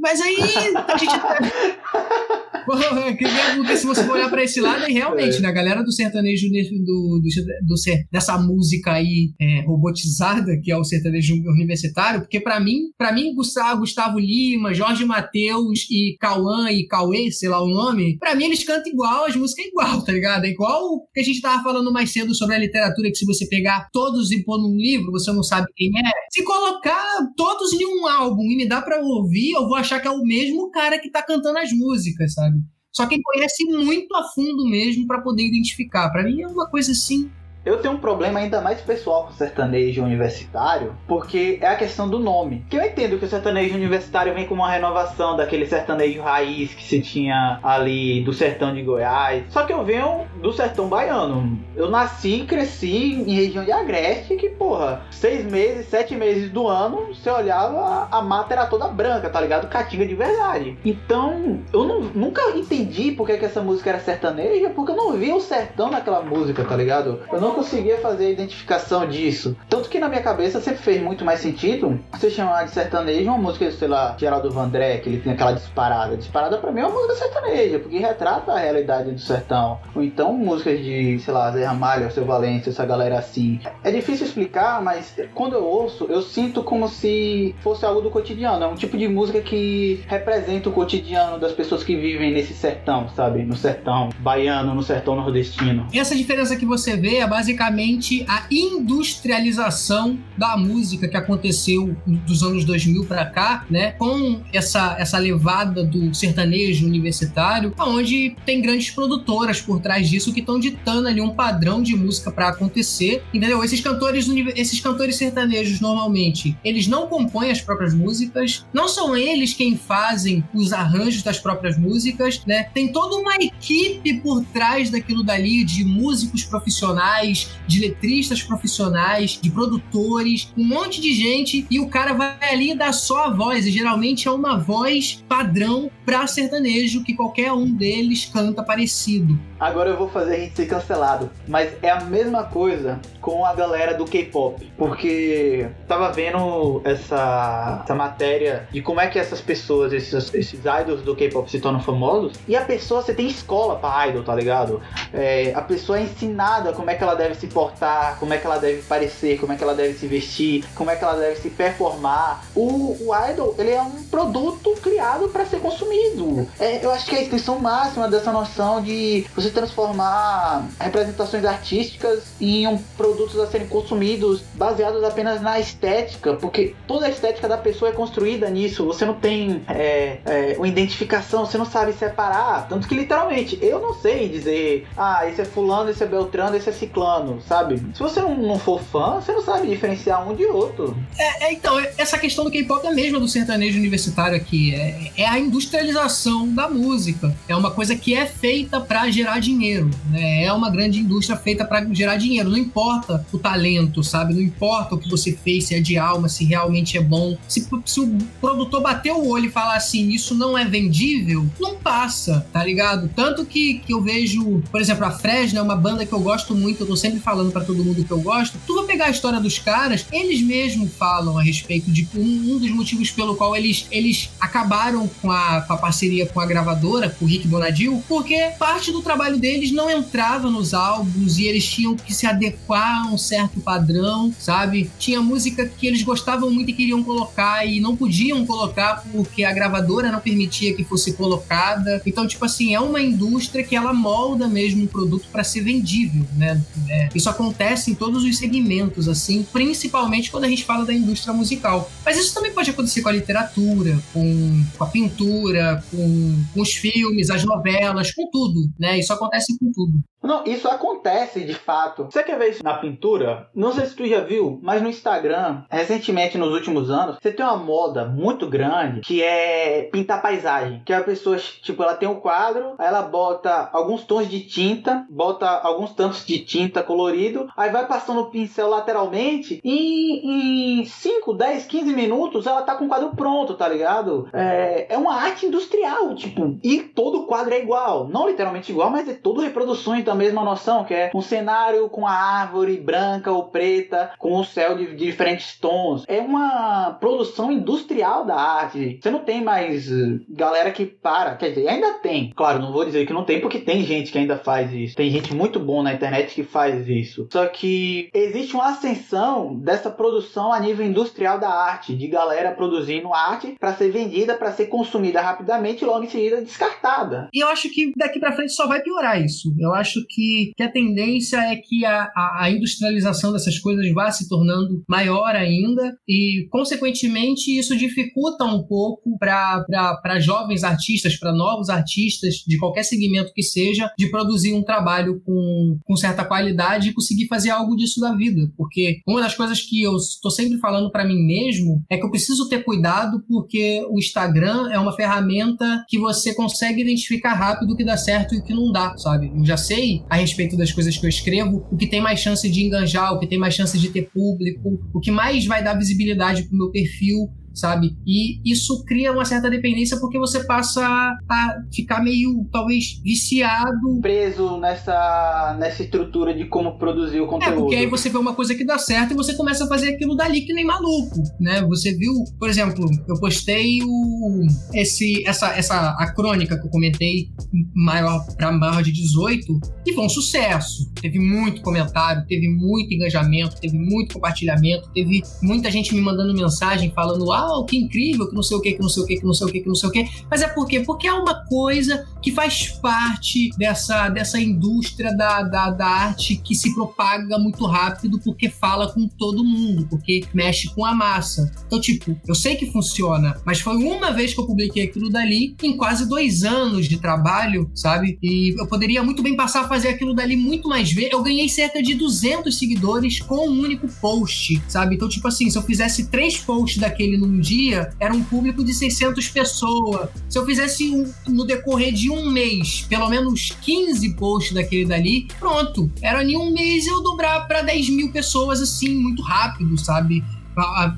[0.00, 1.10] mas aí a gente.
[2.66, 5.40] Porque se você for olhar pra esse lado, aí realmente, é.
[5.40, 5.48] né?
[5.48, 7.22] A galera do sertanejo do, do,
[7.62, 7.74] do,
[8.10, 13.34] dessa música aí é, robotizada, que é o sertanejo universitário, porque para mim, para mim,
[13.34, 18.46] Gustavo, Gustavo Lima, Jorge Mateus e Cauã e Cauê, sei lá o nome, para mim
[18.46, 20.44] eles cantam igual, as músicas é igual, tá ligado?
[20.44, 23.26] É igual o que a gente tava falando mais cedo sobre a literatura, que se
[23.26, 26.10] você pegar todos e pôr num livro, você não sabe quem é.
[26.32, 30.08] Se colocar todos em um álbum e me dá pra ouvir, eu vou achar que
[30.08, 32.58] é o mesmo cara que tá cantando as músicas, sabe?
[32.92, 36.10] Só quem conhece muito a fundo mesmo para poder identificar.
[36.10, 37.30] Para mim é uma coisa assim
[37.66, 42.20] eu tenho um problema ainda mais pessoal com sertanejo universitário, porque é a questão do
[42.20, 42.64] nome.
[42.70, 46.84] Que eu entendo que o sertanejo universitário vem com uma renovação daquele sertanejo raiz que
[46.84, 49.44] se tinha ali do sertão de Goiás.
[49.50, 51.58] Só que eu venho do sertão baiano.
[51.74, 56.68] Eu nasci e cresci em região de Agreste, que, porra, seis meses, sete meses do
[56.68, 59.68] ano, você olhava, a mata era toda branca, tá ligado?
[59.68, 60.78] Caatinga de verdade.
[60.84, 65.12] Então, eu não, nunca entendi por que, que essa música era sertaneja, porque eu não
[65.14, 67.20] via o sertão naquela música, tá ligado?
[67.32, 69.56] Eu não conseguia fazer a identificação disso.
[69.68, 73.38] Tanto que na minha cabeça sempre fez muito mais sentido você chamar de sertanejo uma
[73.38, 76.16] música, sei lá, Geraldo Vandré, que ele tem aquela disparada.
[76.16, 79.80] Disparada pra mim é uma música sertaneja, porque retrata a realidade do sertão.
[79.94, 83.58] Ou então músicas de, sei lá, Zé Ramalho, Seu Valência, essa galera assim.
[83.82, 88.64] É difícil explicar, mas quando eu ouço, eu sinto como se fosse algo do cotidiano.
[88.64, 93.08] É um tipo de música que representa o cotidiano das pessoas que vivem nesse sertão,
[93.08, 93.42] sabe?
[93.42, 95.86] No sertão baiano, no sertão nordestino.
[95.94, 102.42] Essa diferença que você vê é base basicamente a industrialização da música que aconteceu dos
[102.42, 103.92] anos 2000 para cá, né?
[103.92, 110.40] Com essa, essa levada do sertanejo universitário, onde tem grandes produtoras por trás disso que
[110.40, 113.62] estão ditando ali um padrão de música para acontecer, entendeu?
[113.62, 114.26] Esses cantores,
[114.56, 120.42] esses cantores sertanejos normalmente, eles não compõem as próprias músicas, não são eles quem fazem
[120.52, 122.64] os arranjos das próprias músicas, né?
[122.74, 127.35] Tem toda uma equipe por trás daquilo dali de músicos profissionais
[127.66, 132.92] de letristas profissionais, de produtores, um monte de gente, e o cara vai ali dar
[132.92, 138.24] só a voz, e geralmente é uma voz padrão pra sertanejo que qualquer um deles
[138.32, 139.38] canta parecido.
[139.58, 143.54] Agora eu vou fazer a gente ser cancelado, mas é a mesma coisa com a
[143.54, 149.92] galera do K-pop, porque tava vendo essa, essa matéria de como é que essas pessoas,
[149.92, 154.06] esses, esses idols do K-pop se tornam famosos, e a pessoa, você tem escola pra
[154.06, 154.80] idol, tá ligado?
[155.12, 158.46] É, a pessoa é ensinada como é que ela deve se portar, como é que
[158.46, 161.36] ela deve parecer, como é que ela deve se vestir, como é que ela deve
[161.40, 162.44] se performar.
[162.54, 166.46] O, o idol, ele é um produto criado para ser consumido.
[166.58, 172.24] É, eu acho que é a extensão máxima dessa noção de você transformar representações artísticas
[172.40, 177.58] em um produtos a serem consumidos baseados apenas na estética, porque toda a estética da
[177.58, 178.84] pessoa é construída nisso.
[178.86, 182.68] Você não tem é, é, uma identificação, você não sabe separar.
[182.68, 186.68] Tanto que literalmente eu não sei dizer, ah, esse é fulano, esse é beltrano, esse
[186.68, 187.05] é ciclano
[187.46, 187.80] sabe?
[187.94, 190.96] Se você não, não for fã, você não sabe diferenciar um de outro.
[191.18, 194.74] É, é então, essa questão do K-pop é a mesma do sertanejo universitário aqui.
[194.74, 197.34] É, é, a industrialização da música.
[197.48, 199.90] É uma coisa que é feita para gerar dinheiro.
[200.10, 200.44] Né?
[200.44, 202.50] É uma grande indústria feita para gerar dinheiro.
[202.50, 204.34] Não importa o talento, sabe?
[204.34, 207.36] Não importa o que você fez, se é de alma, se realmente é bom.
[207.48, 211.76] Se, se o produtor bater o olho e falar assim, isso não é vendível, não
[211.76, 213.10] passa, tá ligado?
[213.14, 216.54] Tanto que, que eu vejo, por exemplo, a Fresno é uma banda que eu gosto
[216.54, 219.40] muito, eu sempre falando para todo mundo que eu gosto, tu vai pegar a história
[219.40, 223.86] dos caras, eles mesmos falam a respeito de um, um dos motivos pelo qual eles,
[223.90, 228.50] eles acabaram com a, com a parceria com a gravadora, com o Rick Bonadil, porque
[228.58, 233.12] parte do trabalho deles não entrava nos álbuns e eles tinham que se adequar a
[233.12, 234.90] um certo padrão, sabe?
[234.98, 239.52] Tinha música que eles gostavam muito e queriam colocar e não podiam colocar porque a
[239.52, 242.02] gravadora não permitia que fosse colocada.
[242.06, 246.26] Então, tipo assim, é uma indústria que ela molda mesmo um produto para ser vendível,
[246.36, 246.60] né?
[246.88, 251.32] É, isso acontece em todos os segmentos, assim, principalmente quando a gente fala da indústria
[251.32, 251.90] musical.
[252.04, 256.72] Mas isso também pode acontecer com a literatura, com, com a pintura, com, com os
[256.72, 258.98] filmes, as novelas, com tudo, né?
[258.98, 260.00] Isso acontece com tudo.
[260.26, 262.04] Não, isso acontece de fato.
[262.04, 263.48] Você quer ver isso na pintura?
[263.54, 267.46] Não sei se tu já viu, mas no Instagram, recentemente nos últimos anos, você tem
[267.46, 270.82] uma moda muito grande que é pintar paisagem.
[270.84, 275.48] Que a pessoa, tipo, ela tem um quadro, ela bota alguns tons de tinta, bota
[275.48, 281.32] alguns tantos de tinta tinta colorido, aí vai passando o pincel lateralmente e em 5,
[281.32, 284.28] 10, 15 minutos ela tá com o quadro pronto, tá ligado?
[284.32, 288.08] É, é uma arte industrial, tipo, e todo quadro é igual.
[288.08, 292.06] Não literalmente igual, mas é todo reproduções da mesma noção, que é um cenário com
[292.06, 296.04] a árvore branca ou preta, com o céu de, de diferentes tons.
[296.06, 298.98] É uma produção industrial da arte.
[299.00, 299.88] Você não tem mais
[300.28, 302.32] galera que para, quer dizer, ainda tem.
[302.34, 304.96] Claro, não vou dizer que não tem, porque tem gente que ainda faz isso.
[304.96, 307.28] Tem gente muito bom na internet que faz isso.
[307.32, 313.12] Só que existe uma ascensão dessa produção a nível industrial da arte, de galera produzindo
[313.12, 317.28] arte para ser vendida, para ser consumida rapidamente e logo em seguida descartada.
[317.32, 319.54] E eu acho que daqui para frente só vai piorar isso.
[319.58, 324.10] Eu acho que, que a tendência é que a, a, a industrialização dessas coisas vá
[324.10, 331.68] se tornando maior ainda e, consequentemente, isso dificulta um pouco para jovens artistas, para novos
[331.68, 336.55] artistas de qualquer segmento que seja, de produzir um trabalho com, com certa qualidade
[336.88, 338.50] e conseguir fazer algo disso da vida.
[338.56, 342.10] Porque uma das coisas que eu estou sempre falando para mim mesmo é que eu
[342.10, 347.76] preciso ter cuidado porque o Instagram é uma ferramenta que você consegue identificar rápido o
[347.76, 349.32] que dá certo e o que não dá, sabe?
[349.34, 352.48] Eu já sei a respeito das coisas que eu escrevo, o que tem mais chance
[352.48, 355.74] de enganjar, o que tem mais chance de ter público, o que mais vai dar
[355.74, 357.96] visibilidade pro meu perfil sabe?
[358.06, 364.00] E isso cria uma certa dependência porque você passa a ficar meio, talvez, viciado.
[364.00, 367.52] Preso nessa, nessa estrutura de como produzir o conteúdo.
[367.52, 369.94] É, porque aí você vê uma coisa que dá certo e você começa a fazer
[369.94, 371.62] aquilo dali que nem maluco, né?
[371.62, 377.30] Você viu, por exemplo, eu postei o, esse, essa, essa, a crônica que eu comentei
[377.74, 380.92] maior para maior de 18 e foi um sucesso.
[381.00, 386.92] Teve muito comentário, teve muito engajamento, teve muito compartilhamento, teve muita gente me mandando mensagem
[386.94, 389.16] falando, ah, uau, que incrível, que não sei o que, que não sei o que,
[389.16, 390.08] que não sei o que, que não sei o que.
[390.30, 390.80] Mas é por quê?
[390.80, 396.54] Porque é uma coisa que faz parte dessa, dessa indústria da, da, da arte que
[396.54, 401.52] se propaga muito rápido porque fala com todo mundo, porque mexe com a massa.
[401.66, 405.56] Então, tipo, eu sei que funciona, mas foi uma vez que eu publiquei aquilo dali
[405.62, 408.18] em quase dois anos de trabalho, sabe?
[408.22, 411.12] E eu poderia muito bem passar a fazer aquilo dali muito mais vezes.
[411.12, 414.96] Eu ganhei cerca de 200 seguidores com um único post, sabe?
[414.96, 418.72] Então, tipo assim, se eu fizesse três posts daquele num dia, era um público de
[418.72, 420.08] 600 pessoas.
[420.28, 425.28] Se eu fizesse um, no decorrer de um mês, pelo menos 15 posts daquele dali,
[425.38, 425.90] pronto.
[426.00, 430.24] Era em um mês eu dobrar para 10 mil pessoas, assim, muito rápido, sabe?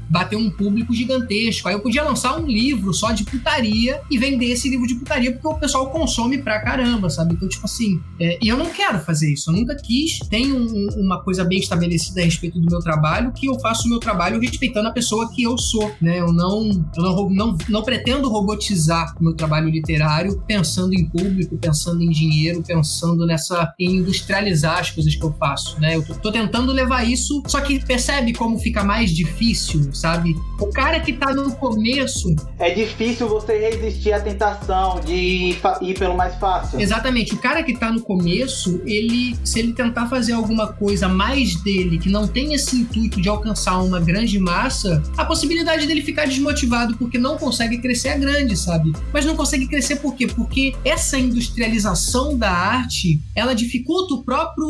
[0.09, 1.69] Bater um público gigantesco.
[1.69, 5.33] Aí eu podia lançar um livro só de putaria e vender esse livro de putaria
[5.33, 7.35] porque o pessoal consome pra caramba, sabe?
[7.35, 9.51] Então, tipo assim, é, e eu não quero fazer isso.
[9.51, 10.21] Eu nunca quis.
[10.31, 13.91] Tenho um, uma coisa bem estabelecida a respeito do meu trabalho, que eu faço o
[13.91, 16.21] meu trabalho respeitando a pessoa que eu sou, né?
[16.21, 21.59] Eu não, eu não, não, não pretendo robotizar o meu trabalho literário pensando em público,
[21.59, 25.97] pensando em dinheiro, pensando nessa em industrializar as coisas que eu faço, né?
[25.97, 30.37] Eu tô, tô tentando levar isso, só que percebe como fica mais difícil difícil, sabe?
[30.61, 32.35] O cara que tá no começo.
[32.59, 36.81] É difícil você resistir à tentação de ir pelo mais fácil.
[36.81, 37.35] Exatamente.
[37.35, 41.99] O cara que tá no começo, ele, se ele tentar fazer alguma coisa mais dele,
[41.99, 46.97] que não tem esse intuito de alcançar uma grande massa, a possibilidade dele ficar desmotivado
[46.97, 48.93] porque não consegue crescer é grande, sabe?
[49.13, 50.27] Mas não consegue crescer por quê?
[50.27, 54.67] Porque essa industrialização da arte, ela dificulta o próprio,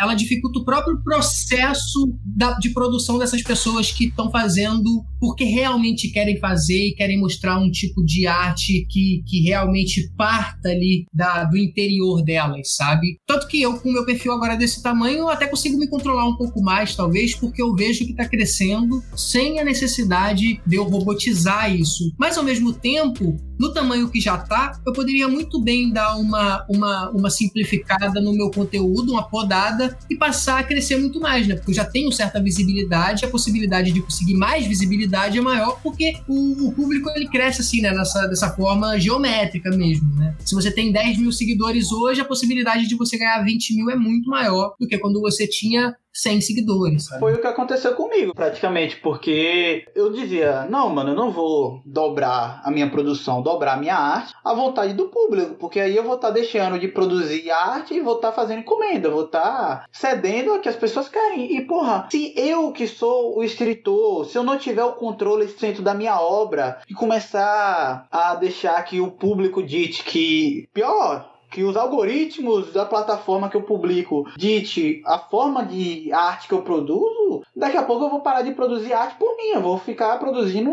[0.00, 6.10] ela dificulta o próprio processo da, de produção dessas pessoas que estão fazendo porque realmente
[6.10, 11.44] querem fazer e querem mostrar um tipo de arte que, que realmente parta ali da,
[11.44, 13.18] do interior delas, sabe?
[13.26, 16.60] Tanto que eu, com meu perfil agora desse tamanho, até consigo me controlar um pouco
[16.60, 22.12] mais, talvez, porque eu vejo que está crescendo sem a necessidade de eu robotizar isso.
[22.18, 26.64] Mas, ao mesmo tempo, no tamanho que já tá, eu poderia muito bem dar uma,
[26.68, 31.54] uma, uma simplificada no meu conteúdo, uma podada e passar a crescer muito mais, né?
[31.54, 36.16] Porque eu já tenho certa visibilidade, a possibilidade de conseguir mais visibilidade é maior porque
[36.28, 37.92] o, o público ele cresce assim, né?
[37.92, 40.36] Nessa, dessa forma geométrica mesmo, né?
[40.44, 43.96] Se você tem 10 mil seguidores hoje, a possibilidade de você ganhar 20 mil é
[43.96, 47.06] muito maior do que quando você tinha 100 seguidores.
[47.06, 47.20] Sabe?
[47.20, 52.62] Foi o que aconteceu comigo, praticamente, porque eu dizia: não, mano, eu não vou dobrar
[52.64, 56.14] a minha produção, dobrar a minha arte à vontade do público, porque aí eu vou
[56.14, 59.86] estar tá deixando de produzir arte e vou estar tá fazendo encomenda, vou estar tá
[59.90, 61.56] cedendo a que as pessoas querem.
[61.56, 65.82] E, porra, se eu que sou o escritor, se eu não tiver o controle centro
[65.82, 71.76] da minha obra e começar a deixar que o público dite que, pior, que os
[71.76, 77.76] algoritmos da plataforma que eu publico dite a forma de arte que eu produzo, daqui
[77.76, 79.52] a pouco eu vou parar de produzir arte por mim.
[79.54, 80.72] Eu vou ficar produzindo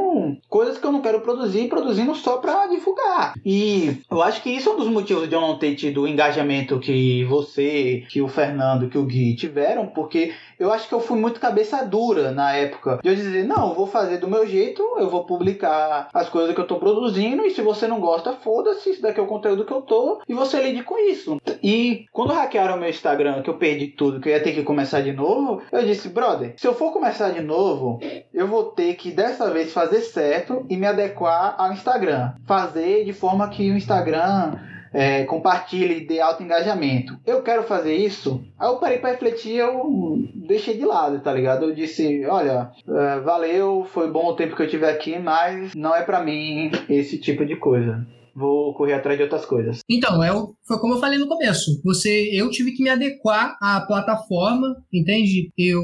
[0.49, 3.36] coisas que eu não quero produzir, produzindo só pra divulgar.
[3.45, 6.07] E eu acho que isso é um dos motivos de eu não ter tido o
[6.07, 10.99] engajamento que você, que o Fernando, que o Gui tiveram, porque eu acho que eu
[10.99, 12.99] fui muito cabeça dura na época.
[13.01, 16.62] De eu dizer, não, vou fazer do meu jeito, eu vou publicar as coisas que
[16.62, 19.74] eu tô produzindo, e se você não gosta, foda-se, isso daqui é o conteúdo que
[19.74, 21.41] eu tô, e você lide com isso.
[21.64, 25.01] E quando hackearam meu Instagram, que eu perdi tudo, que eu ia ter que começar
[25.01, 27.99] de novo, eu disse, brother, se eu for começar de novo,
[28.32, 32.34] eu vou ter que dessa vez fazer certo e me adequar ao Instagram.
[32.45, 34.59] Fazer de forma que o Instagram
[34.94, 37.18] é, compartilhe, dê alto engajamento.
[37.26, 38.44] Eu quero fazer isso.
[38.60, 41.66] Aí eu parei para refletir, eu deixei de lado, tá ligado?
[41.66, 45.96] Eu disse, olha, é, valeu, foi bom o tempo que eu tive aqui, mas não
[45.96, 49.80] é para mim esse tipo de coisa vou correr atrás de outras coisas.
[49.89, 50.32] Então, é
[50.72, 51.82] foi como eu falei no começo.
[51.84, 55.51] Você, eu tive que me adequar à plataforma, entende?
[55.57, 55.84] Eu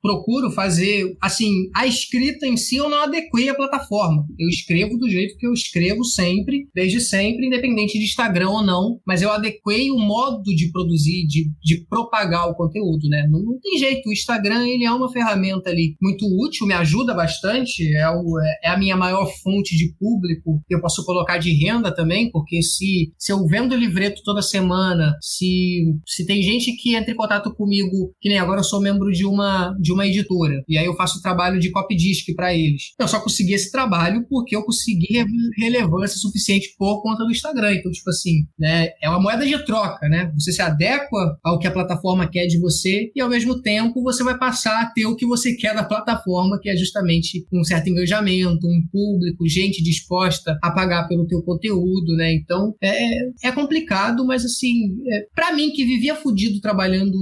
[0.00, 4.26] procuro fazer, assim, a escrita em si eu não adequei à plataforma.
[4.38, 9.00] Eu escrevo do jeito que eu escrevo sempre, desde sempre, independente de Instagram ou não,
[9.06, 13.28] mas eu adequei o modo de produzir, de, de propagar o conteúdo, né?
[13.30, 17.14] Não, não tem jeito, o Instagram, ele é uma ferramenta ali muito útil, me ajuda
[17.14, 21.94] bastante, é, o, é a minha maior fonte de público, eu posso colocar de renda
[21.94, 27.12] também, porque se, se eu vendo livreto toda semana, se, se tem gente que entra
[27.12, 30.62] em contato comigo, que nem agora eu sou membro de uma, de uma editora.
[30.68, 32.92] E aí eu faço trabalho de copy disc para eles.
[32.98, 35.24] Eu só consegui esse trabalho porque eu consegui
[35.58, 37.74] relevância suficiente por conta do Instagram.
[37.74, 40.32] Então, tipo assim, né, é uma moeda de troca, né?
[40.38, 44.22] Você se adequa ao que a plataforma quer de você e ao mesmo tempo você
[44.22, 47.88] vai passar a ter o que você quer da plataforma, que é justamente um certo
[47.88, 52.32] engajamento, um público, gente disposta a pagar pelo teu conteúdo, né?
[52.34, 57.16] Então, é, é complicado, mas assim, é, para mim que vivia fudido trabalhando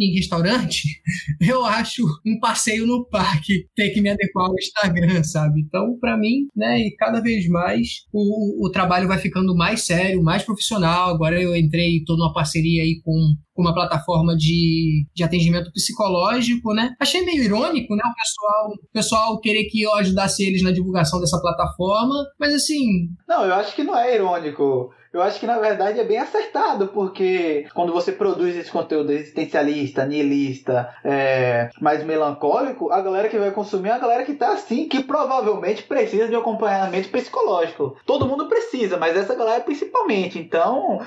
[0.00, 0.88] em restaurante,
[1.40, 5.60] eu acho um passeio no parque ter que me adequar ao Instagram, sabe?
[5.60, 10.22] Então, para mim, né, e cada vez mais o, o trabalho vai ficando mais sério,
[10.22, 11.10] mais profissional.
[11.10, 16.94] Agora eu entrei, tô numa parceria aí com uma plataforma de, de atendimento psicológico, né?
[16.98, 18.02] Achei meio irônico, né?
[18.04, 23.08] O pessoal, o pessoal querer que eu ajudasse eles na divulgação dessa plataforma, mas assim.
[23.28, 24.90] Não, eu acho que não é irônico.
[25.12, 30.06] Eu acho que na verdade é bem acertado, porque quando você produz esse conteúdo existencialista,
[30.06, 34.88] nihilista, é, mais melancólico, a galera que vai consumir é a galera que tá assim,
[34.88, 37.96] que provavelmente precisa de um acompanhamento psicológico.
[38.06, 40.38] Todo mundo precisa, mas essa galera principalmente.
[40.38, 41.00] Então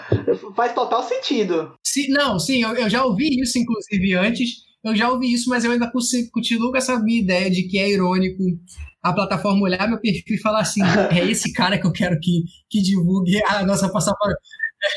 [0.53, 1.73] faz total sentido.
[1.81, 4.63] Se, não, sim, eu, eu já ouvi isso, inclusive, antes.
[4.83, 7.89] Eu já ouvi isso, mas eu ainda continuo com essa minha ideia de que é
[7.89, 8.43] irônico
[9.03, 10.81] a plataforma olhar meu perfil e falar assim:
[11.11, 14.39] é esse cara que eu quero que, que divulgue a nossa passaporte.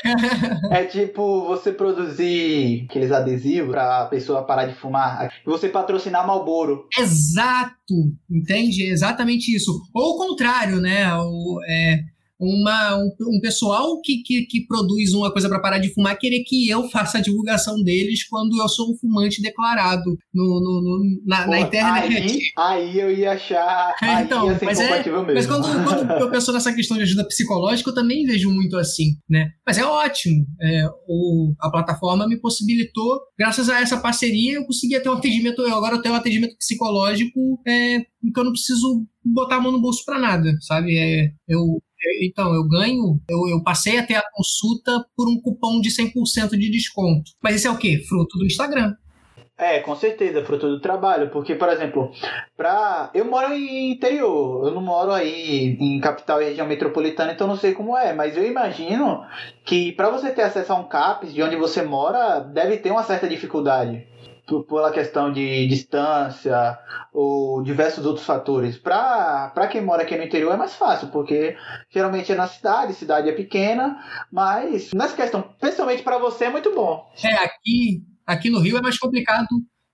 [0.69, 6.85] é tipo você produzir aqueles adesivos pra pessoa parar de fumar e você patrocinar Malboro.
[6.97, 7.93] Exato,
[8.29, 8.83] entende?
[8.83, 9.71] Exatamente isso.
[9.93, 11.13] Ou o contrário, né?
[11.15, 11.99] O, é,
[12.39, 16.43] uma, um, um pessoal que, que, que, produz uma coisa para parar de fumar querer
[16.43, 21.21] que eu faça a divulgação deles quando eu sou um fumante declarado no, no, no
[21.25, 22.53] na, Pô, na, internet.
[22.57, 23.95] Aí, aí, eu ia achar.
[24.07, 25.25] É, então, mas, é, mesmo.
[25.25, 29.17] mas quando, quando eu penso nessa questão de ajuda psicológica, eu também vejo muito assim,
[29.29, 29.51] né?
[29.65, 30.45] Mas é ótimo.
[30.61, 35.61] É, o, a plataforma me possibilitou, graças a essa parceria, eu consegui ter um atendimento.
[35.61, 39.71] Eu agora eu tenho um atendimento psicológico é, que eu não preciso botar a mão
[39.71, 40.97] no bolso para nada, sabe?
[40.97, 41.81] É, eu
[42.23, 46.51] então, eu ganho, eu, eu passei a ter a consulta por um cupom de 100%
[46.51, 47.31] de desconto.
[47.41, 48.03] Mas isso é o quê?
[48.07, 48.93] Fruto do Instagram.
[49.59, 51.31] É, com certeza, fruto do trabalho.
[51.31, 52.11] Porque, por exemplo,
[52.55, 53.09] pra...
[53.13, 57.57] eu moro em interior, eu não moro aí em capital e região metropolitana, então não
[57.57, 58.13] sei como é.
[58.13, 59.25] Mas eu imagino
[59.65, 63.03] que para você ter acesso a um CAPES de onde você mora, deve ter uma
[63.03, 64.05] certa dificuldade
[64.67, 66.77] pela questão de distância
[67.13, 68.77] ou diversos outros fatores.
[68.77, 71.55] Para quem mora aqui no interior é mais fácil, porque
[71.89, 73.97] geralmente é na cidade, cidade é pequena,
[74.31, 77.05] mas nessa questão, principalmente para você, é muito bom.
[77.23, 79.47] É, aqui, aqui no Rio é mais complicado,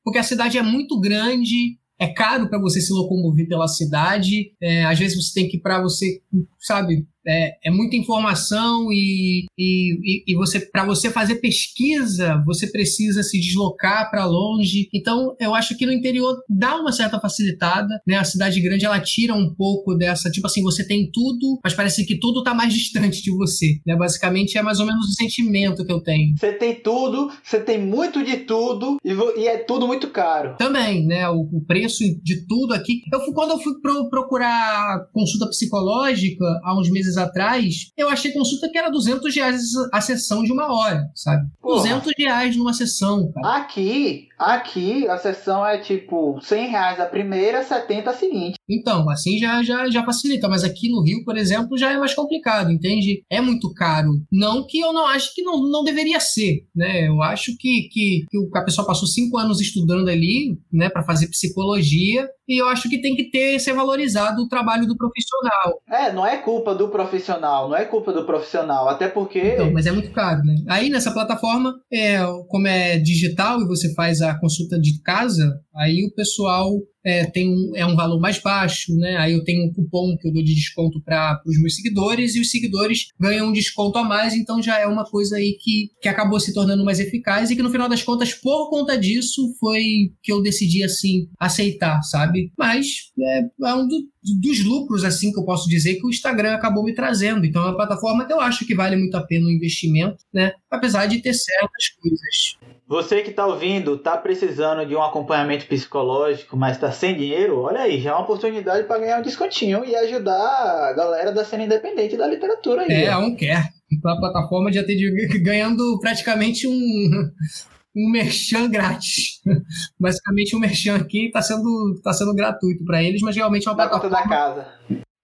[0.03, 4.85] porque a cidade é muito grande, é caro para você se locomover pela cidade, é,
[4.85, 6.21] às vezes você tem que, para você,
[6.59, 13.23] sabe, é, é muita informação e, e, e você para você fazer pesquisa você precisa
[13.23, 14.87] se deslocar para longe.
[14.93, 18.17] Então eu acho que no interior dá uma certa facilitada né?
[18.17, 22.05] A cidade grande ela tira um pouco dessa tipo assim você tem tudo mas parece
[22.05, 23.95] que tudo tá mais distante de você né?
[23.95, 26.37] Basicamente é mais ou menos o sentimento que eu tenho.
[26.37, 30.55] Você tem tudo você tem muito de tudo e, e é tudo muito caro.
[30.57, 31.29] Também né?
[31.29, 33.01] O, o, preço de tudo aqui.
[33.11, 38.09] Eu fui quando eu fui pro, procurar consulta psicológica há uns meses meses atrás, eu
[38.09, 39.61] achei consulta que era 200 reais
[39.91, 41.47] a sessão de uma hora, sabe?
[41.61, 41.83] Porra.
[41.83, 43.57] 200 reais numa sessão, cara.
[43.57, 48.55] Aqui, aqui, a sessão é tipo 100 reais a primeira, 70 a seguinte.
[48.69, 50.47] Então, assim já, já, já facilita.
[50.47, 53.23] Mas aqui no Rio, por exemplo, já é mais complicado, entende?
[53.29, 54.09] É muito caro.
[54.31, 57.07] Não que eu não acho que não, não deveria ser, né?
[57.07, 61.27] Eu acho que, que, que a pessoa passou cinco anos estudando ali, né, para fazer
[61.27, 65.81] psicologia, e eu acho que tem que ter ser valorizado o trabalho do profissional.
[65.89, 69.39] É, não é culpa do profissional, não é culpa do profissional, até porque.
[69.39, 70.55] Então, mas é muito caro, né?
[70.67, 76.05] Aí nessa plataforma, é, como é digital e você faz a consulta de casa, aí
[76.05, 76.71] o pessoal
[77.05, 79.17] é, tem um, é um valor mais baixo, né?
[79.17, 82.39] Aí eu tenho um cupom que eu dou de desconto para os meus seguidores e
[82.39, 86.07] os seguidores ganham um desconto a mais, então já é uma coisa aí que, que
[86.07, 89.83] acabou se tornando mais eficaz e que no final das contas, por conta disso, foi
[90.21, 92.51] que eu decidi assim aceitar, sabe?
[92.57, 93.97] Mas é, é um do,
[94.41, 97.45] dos lucros assim que eu posso dizer que o Instagram acabou me trazendo.
[97.45, 100.53] Então é uma plataforma que eu acho que vale muito a pena o investimento, né?
[100.71, 102.57] Apesar de ter certas coisas.
[102.87, 107.81] Você que está ouvindo, está precisando de um acompanhamento psicológico, mas está sem dinheiro, olha
[107.81, 111.63] aí, já é uma oportunidade para ganhar um descontinho e ajudar a galera da cena
[111.63, 113.05] independente da literatura aí.
[113.05, 113.69] É, um quer.
[113.91, 114.97] Então a plataforma já tem
[115.41, 116.71] ganhando praticamente um,
[117.95, 119.39] um merchan grátis.
[119.97, 123.77] Basicamente, um merchan aqui está sendo, tá sendo gratuito para eles, mas realmente é uma
[123.77, 124.17] da plataforma.
[124.17, 124.67] Conta da casa.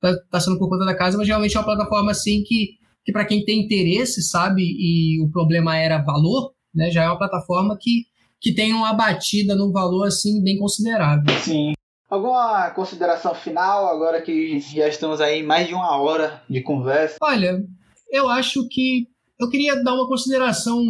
[0.01, 3.11] Está tá sendo por conta da casa, mas realmente é uma plataforma assim que, que
[3.11, 6.89] para quem tem interesse, sabe, e o problema era valor, né?
[6.91, 8.05] Já é uma plataforma que,
[8.39, 11.33] que tem uma batida no valor assim bem considerável.
[11.41, 11.73] Sim.
[12.09, 17.17] Alguma consideração final agora que já estamos aí mais de uma hora de conversa?
[17.21, 17.63] Olha,
[18.09, 19.07] eu acho que
[19.39, 20.81] eu queria dar uma consideração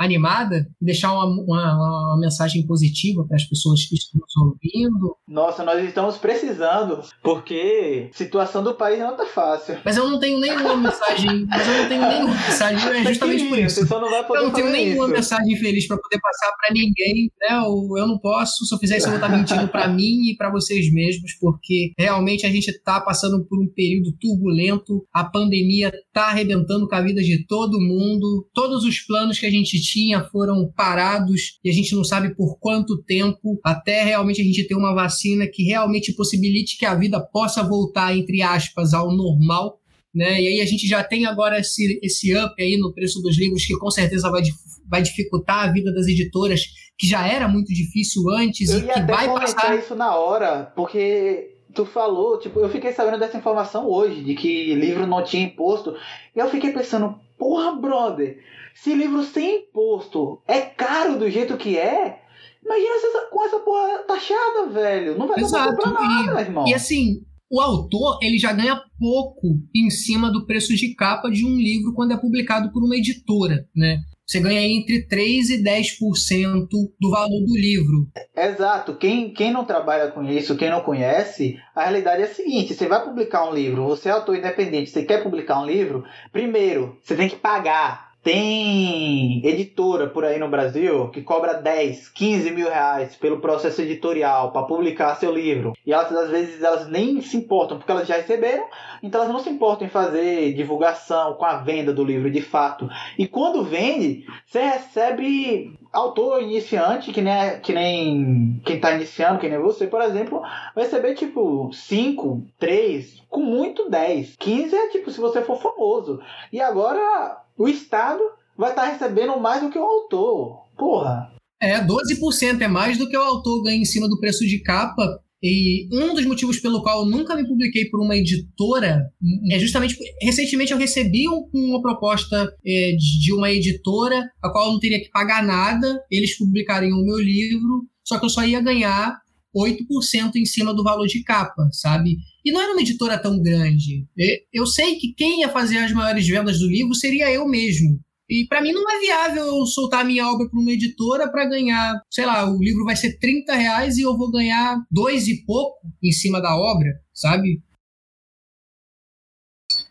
[0.00, 5.16] animada e deixar uma, uma, uma mensagem positiva para as pessoas que estão nos ouvindo.
[5.28, 9.76] Nossa, nós estamos precisando, porque a situação do país não tá fácil.
[9.84, 13.58] Mas eu não tenho nenhuma mensagem, mas eu não tenho nenhuma mensagem, é justamente por
[13.58, 13.86] isso.
[13.86, 15.14] Você não vai poder eu não tenho nenhuma isso.
[15.14, 17.58] mensagem feliz para poder passar para ninguém, né?
[17.58, 20.36] Eu, eu não posso, se eu fizer isso eu vou estar mentindo para mim e
[20.36, 25.92] para vocês mesmos, porque realmente a gente está passando por um período turbulento, a pandemia
[26.06, 30.24] está arrebentando com a vida de todo mundo, todos os planos que a gente tinha
[30.24, 34.74] foram parados e a gente não sabe por quanto tempo, até realmente a gente ter
[34.74, 39.78] uma vacina que realmente possibilite que a vida possa voltar, entre aspas, ao normal.
[40.14, 40.40] Né?
[40.40, 43.64] E aí a gente já tem agora esse, esse up aí no preço dos livros
[43.64, 44.42] que com certeza vai,
[44.88, 46.62] vai dificultar a vida das editoras,
[46.98, 49.78] que já era muito difícil antes eu e que vai passar.
[49.78, 54.74] isso na hora, porque tu falou, tipo, eu fiquei sabendo dessa informação hoje, de que
[54.74, 55.94] livro não tinha imposto,
[56.34, 58.38] e eu fiquei pensando, porra, brother,
[58.74, 62.20] se livro sem imposto é caro do jeito que é,
[62.64, 65.18] imagina essa, com essa porra taxada, velho.
[65.18, 65.70] Não vai Exato.
[65.70, 66.66] dar pra nada, e, irmão.
[66.66, 71.44] E assim, o autor ele já ganha pouco em cima do preço de capa de
[71.44, 73.98] um livro quando é publicado por uma editora, né?
[74.30, 76.68] Você ganha entre 3% e 10%
[77.00, 78.06] do valor do livro.
[78.36, 78.94] Exato.
[78.94, 82.86] Quem, quem não trabalha com isso, quem não conhece, a realidade é a seguinte: você
[82.86, 87.16] vai publicar um livro, você é autor independente, você quer publicar um livro, primeiro, você
[87.16, 93.16] tem que pagar tem editora por aí no Brasil que cobra 10, 15 mil reais
[93.16, 95.72] pelo processo editorial para publicar seu livro.
[95.86, 98.66] E elas, às vezes, elas nem se importam, porque elas já receberam,
[99.02, 102.88] então elas não se importam em fazer divulgação com a venda do livro de fato.
[103.18, 109.48] E quando vende, você recebe autor iniciante, que nem, que nem quem está iniciando, que
[109.48, 110.40] nem você, por exemplo,
[110.74, 114.36] vai receber tipo 5, 3, com muito 10.
[114.36, 116.20] 15 é tipo se você for famoso.
[116.52, 118.22] E agora o Estado
[118.56, 120.64] vai estar tá recebendo mais do que o autor.
[120.78, 121.30] Porra.
[121.62, 125.20] É, 12% é mais do que o autor ganha em cima do preço de capa.
[125.42, 129.06] E um dos motivos pelo qual eu nunca me publiquei por uma editora
[129.50, 129.96] é justamente.
[130.22, 131.24] Recentemente eu recebi
[131.54, 136.36] uma proposta é, de uma editora, a qual eu não teria que pagar nada, eles
[136.36, 139.18] publicariam o meu livro, só que eu só ia ganhar
[139.56, 142.16] 8% em cima do valor de capa, sabe?
[142.44, 144.06] E não era uma editora tão grande.
[144.52, 148.00] Eu sei que quem ia fazer as maiores vendas do livro seria eu mesmo.
[148.28, 152.00] E para mim não é viável eu soltar minha obra para uma editora para ganhar,
[152.08, 155.80] sei lá, o livro vai ser 30 reais e eu vou ganhar dois e pouco
[156.00, 157.60] em cima da obra, sabe?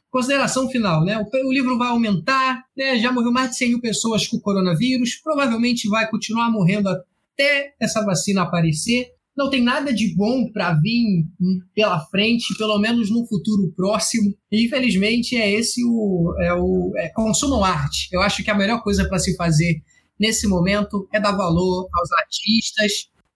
[0.10, 1.20] Consideração final, né?
[1.20, 2.98] O, livro vai aumentar, né?
[2.98, 7.76] Já morreu mais de 100 mil pessoas com o coronavírus, provavelmente vai continuar morrendo até
[7.78, 11.26] essa vacina aparecer não tem nada de bom para vir
[11.74, 14.36] pela frente, pelo menos no futuro próximo.
[14.52, 18.10] E, infelizmente, é esse o, é o é, consumam arte.
[18.12, 19.82] Eu acho que a melhor coisa para se fazer
[20.20, 22.92] nesse momento é dar valor aos artistas,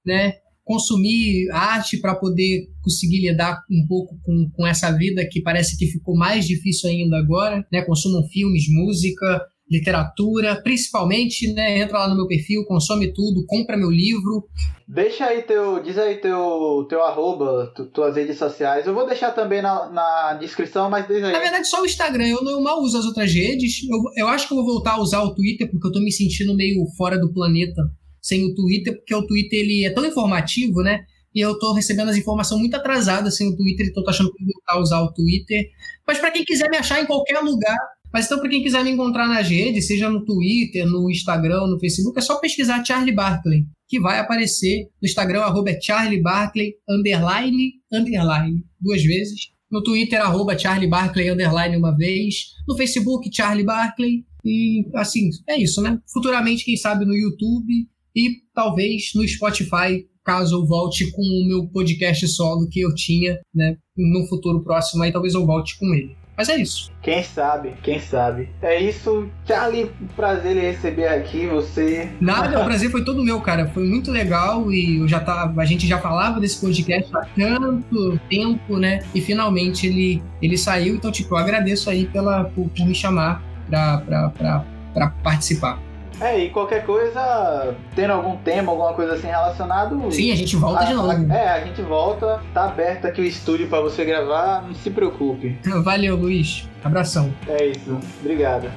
[0.05, 0.33] né?
[0.65, 5.87] consumir arte para poder conseguir lidar um pouco com, com essa vida que parece que
[5.87, 7.81] ficou mais difícil ainda agora, né?
[7.81, 11.79] Consumam filmes, música, literatura, principalmente, né?
[11.79, 14.47] Entra lá no meu perfil, consome tudo, compra meu livro.
[14.87, 18.85] Deixa aí teu, diz aí teu, teu arroba, tu, tuas redes sociais.
[18.85, 21.31] Eu vou deixar também na, na descrição, mas diz aí.
[21.31, 22.27] Na verdade, só o Instagram.
[22.27, 23.81] Eu não mal uso as outras redes.
[23.89, 26.11] Eu, eu acho que eu vou voltar a usar o Twitter, porque eu tô me
[26.11, 27.81] sentindo meio fora do planeta
[28.21, 31.05] sem o Twitter, porque o Twitter ele é tão informativo, né?
[31.33, 34.43] E eu tô recebendo as informações muito atrasadas sem o Twitter, então tô achando que
[34.43, 35.65] vou voltar a usar o Twitter.
[36.07, 37.77] Mas para quem quiser me achar em qualquer lugar,
[38.13, 41.79] mas então, para quem quiser me encontrar nas redes, seja no Twitter, no Instagram, no
[41.79, 46.75] Facebook, é só pesquisar Charlie Barkley, que vai aparecer no Instagram, arroba é Charlie Barkley,
[46.87, 49.51] underline, underline, duas vezes.
[49.71, 52.51] No Twitter, arroba Charlie Barkley, underline, uma vez.
[52.67, 54.23] No Facebook, Charlie Barkley.
[54.45, 55.99] E, assim, é isso, né?
[56.13, 61.67] Futuramente, quem sabe, no YouTube e talvez no Spotify, caso eu volte com o meu
[61.69, 63.75] podcast solo que eu tinha, né?
[63.97, 66.15] No futuro próximo, aí talvez eu volte com ele.
[66.35, 66.91] Mas é isso.
[67.01, 68.49] Quem sabe, quem sabe.
[68.61, 72.09] É isso, Charlie, prazer em receber aqui você.
[72.19, 73.67] Nada, o prazer foi todo meu, cara.
[73.67, 78.19] Foi muito legal e eu já tava, a gente já falava desse podcast há tanto
[78.29, 78.99] tempo, né?
[79.13, 83.43] E finalmente ele, ele saiu, então tipo, eu agradeço aí pela, por, por me chamar
[83.69, 85.79] pra participar.
[86.23, 90.09] É, e qualquer coisa, tendo algum tema, alguma coisa assim relacionado.
[90.09, 91.09] Sim, a gente volta a, de novo.
[91.09, 92.41] A, é, a gente volta.
[92.53, 95.59] Tá aberto aqui o estúdio para você gravar, não se preocupe.
[95.83, 96.69] Valeu, Luiz.
[96.81, 97.33] Abração.
[97.47, 97.99] É isso.
[98.21, 98.71] Obrigado.